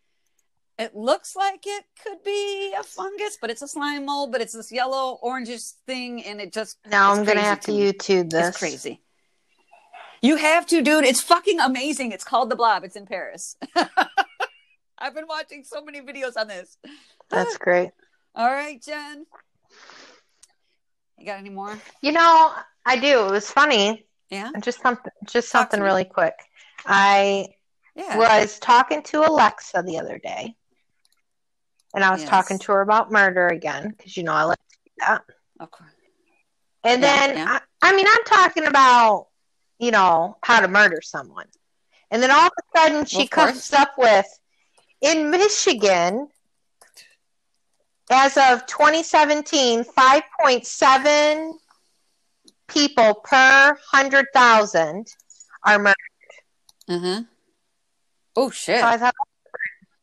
it 0.81 0.95
looks 0.95 1.35
like 1.35 1.61
it 1.67 1.85
could 2.01 2.23
be 2.23 2.73
a 2.73 2.81
fungus, 2.81 3.37
but 3.39 3.51
it's 3.51 3.61
a 3.61 3.67
slime 3.67 4.05
mold, 4.05 4.31
but 4.31 4.41
it's 4.41 4.53
this 4.53 4.71
yellow 4.71 5.19
orangish 5.23 5.73
thing, 5.85 6.23
and 6.23 6.41
it 6.41 6.51
just 6.51 6.79
now 6.87 7.11
I'm 7.11 7.23
gonna 7.23 7.41
have 7.41 7.59
to, 7.61 7.71
to 7.71 7.71
YouTube 7.71 8.31
this. 8.31 8.47
It's 8.47 8.57
crazy. 8.57 8.99
You 10.23 10.37
have 10.37 10.65
to, 10.67 10.81
dude. 10.81 11.03
It's 11.03 11.21
fucking 11.21 11.59
amazing. 11.59 12.11
It's 12.11 12.23
called 12.23 12.49
the 12.49 12.55
Blob. 12.55 12.83
It's 12.83 12.95
in 12.95 13.05
Paris. 13.05 13.57
I've 14.97 15.13
been 15.13 15.27
watching 15.27 15.63
so 15.63 15.83
many 15.83 16.01
videos 16.01 16.33
on 16.35 16.47
this. 16.47 16.77
That's 17.29 17.57
great. 17.57 17.91
All 18.35 18.49
right, 18.49 18.81
Jen. 18.81 19.25
You 21.19 21.25
got 21.25 21.37
any 21.37 21.49
more? 21.49 21.77
You 22.01 22.11
know, 22.11 22.53
I 22.85 22.97
do. 22.97 23.27
It 23.27 23.31
was 23.31 23.51
funny. 23.51 24.07
Yeah. 24.31 24.51
Just 24.61 24.81
something. 24.81 25.11
Just 25.27 25.49
something 25.49 25.81
really 25.81 26.05
quick. 26.05 26.33
I 26.85 27.49
yeah. 27.95 28.17
was 28.17 28.57
talking 28.59 29.03
to 29.03 29.19
Alexa 29.27 29.83
the 29.85 29.99
other 29.99 30.17
day 30.17 30.55
and 31.93 32.03
I 32.03 32.11
was 32.11 32.21
Yes. 32.21 32.29
talking 32.29 32.57
to 32.59 32.71
her 32.71 32.81
about 32.81 33.11
murder 33.11 33.47
again 33.47 33.89
because 33.95 34.15
you 34.17 34.23
know 34.23 34.33
I 34.33 34.43
like 34.43 34.59
that. 34.99 35.23
Of 35.59 35.71
course. 35.71 35.91
And 36.83 37.01
Yeah, 37.01 37.27
then 37.27 37.37
yeah. 37.37 37.59
I, 37.81 37.89
I 37.89 37.95
mean 37.95 38.07
I'm 38.09 38.23
talking 38.23 38.65
about 38.65 39.27
you 39.79 39.91
know 39.91 40.37
how 40.43 40.61
to 40.61 40.67
murder 40.67 41.01
someone, 41.01 41.47
and 42.09 42.21
then 42.23 42.31
all 42.31 42.47
of 42.47 42.51
a 42.57 42.77
sudden 42.77 43.05
she 43.05 43.27
comes 43.27 43.73
up 43.73 43.91
with 43.97 44.25
in 45.01 45.29
Michigan. 45.29 46.29
As 48.13 48.35
of 48.35 48.65
2017, 48.65 49.85
5.7 49.85 51.53
people 52.71 53.15
per 53.23 53.77
100,000 53.91 55.07
are 55.63 55.79
murdered. 55.79 55.95
Uh-huh. 56.87 57.21
Oh 58.35 58.49
shit. 58.49 58.79
So 58.81 58.87
I 58.87 58.97
thought, 58.97 59.13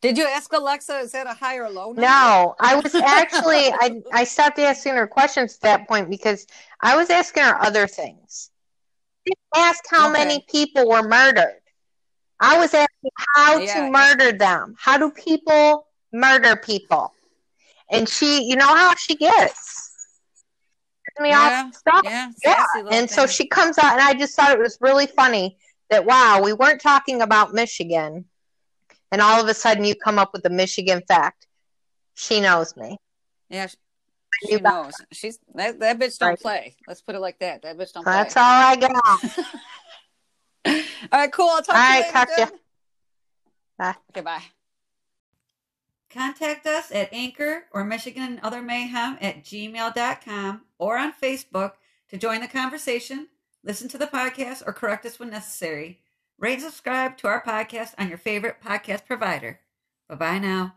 Did 0.01 0.17
you 0.19 0.27
ask 0.27 0.53
Alexa, 0.53 0.99
is 1.01 1.13
that 1.13 1.27
a 1.27 1.35
high 1.35 1.57
or 1.57 1.69
low? 1.69 1.87
number? 1.89 2.03
No, 2.03 2.55
I 2.61 2.77
was 2.77 2.95
actually 2.95 3.73
I 3.73 4.01
I 4.13 4.25
stopped 4.25 4.59
asking 4.59 4.95
her 4.95 5.07
questions 5.07 5.55
at 5.57 5.61
that 5.63 5.89
point 5.89 6.09
because 6.11 6.47
I 6.81 6.97
was 6.97 7.11
asking 7.11 7.43
her 7.45 7.61
other 7.61 7.87
things. 7.87 8.51
I 9.27 9.31
didn't 9.31 9.67
ask 9.69 9.85
how 9.91 10.11
Okay. 10.11 10.25
many 10.25 10.45
people 10.49 10.89
were 10.89 11.03
murdered. 11.09 11.61
I 12.41 12.59
was 12.59 12.73
asking 12.75 13.11
how 13.35 13.59
Yeah. 13.59 13.75
to 13.87 13.91
murder 13.91 14.33
them. 14.33 14.77
How 14.79 14.97
do 14.99 15.11
people 15.11 15.87
murder 16.13 16.55
people? 16.57 17.13
And 17.91 18.09
she, 18.09 18.45
you 18.45 18.55
know 18.57 18.67
how 18.83 18.95
she 18.95 19.17
gets. 19.17 19.88
Me 21.21 21.31
Yeah. 21.31 21.71
stuff. 21.73 22.03
Yeah. 22.05 22.31
Yeah. 22.45 22.65
And 22.91 23.11
so 23.11 23.27
she 23.27 23.47
comes 23.47 23.79
out, 23.79 23.93
and 23.93 24.01
I 24.01 24.15
just 24.15 24.35
thought 24.35 24.53
it 24.53 24.59
was 24.59 24.79
really 24.81 25.07
funny 25.07 25.59
that 25.91 26.05
wow, 26.05 26.41
we 26.43 26.53
weren't 26.53 26.81
talking 26.81 27.23
about 27.23 27.55
Michigan, 27.55 28.25
and 29.11 29.21
all 29.21 29.41
of 29.43 29.49
a 29.49 29.55
sudden 29.55 29.85
you 29.85 29.95
come 29.97 30.19
up 30.19 30.31
with 30.33 30.45
a 30.45 30.51
Michigan 30.51 31.03
fact. 31.09 31.47
She 32.15 32.41
knows 32.41 32.77
me. 32.77 32.99
Yeah, 33.49 33.67
she, 33.69 33.77
she 34.49 34.61
knows. 34.61 35.01
She's 35.13 35.39
that 35.55 35.81
that 35.81 35.99
bitch 35.99 36.19
don't 36.19 36.29
Right. 36.31 36.41
play. 36.41 36.77
Let's 36.87 37.01
put 37.03 37.15
it 37.15 37.21
like 37.21 37.39
that. 37.41 37.63
That 37.63 37.77
bitch 37.79 37.93
don't 37.93 38.05
play. 38.05 38.13
That's 38.13 38.37
all 38.37 38.43
I 38.45 38.77
got. 38.77 38.93
All 40.67 40.75
right, 41.21 41.33
cool. 41.33 41.49
I'll 41.49 41.63
talk 41.63 41.77
All 41.77 41.81
to 41.83 41.95
you 41.95 42.01
right, 42.01 42.01
later. 42.03 42.13
talk 42.13 42.35
to 42.35 42.41
you. 42.43 42.59
Bye. 43.79 43.95
Okay, 44.11 44.21
bye. 44.21 44.43
Contact 46.11 46.67
us 46.67 46.91
at 46.91 47.13
Anchor 47.13 47.65
or 47.71 47.85
Michigan 47.85 48.23
and 48.23 48.41
Other 48.41 48.63
Mayhem 48.63 49.19
at 49.21 49.45
gmail.com 49.45 50.63
or 50.79 50.97
on 50.97 51.13
Facebook 51.13 51.73
to 52.09 52.17
join 52.17 52.41
the 52.41 52.49
conversation, 52.49 53.29
listen 53.63 53.89
to 53.89 53.99
the 53.99 54.07
podcast, 54.07 54.63
or 54.67 54.73
correct 54.73 55.05
us 55.05 55.19
when 55.19 55.31
necessary. 55.31 56.01
Rate 56.39 56.55
and 56.55 56.63
subscribe 56.63 57.19
to 57.19 57.27
our 57.27 57.43
podcast 57.43 57.95
on 57.99 58.09
your 58.09 58.19
favorite 58.19 58.57
podcast 58.65 59.05
provider. 59.07 59.61
Bye 60.09 60.15
bye 60.15 60.39
now. 60.39 60.77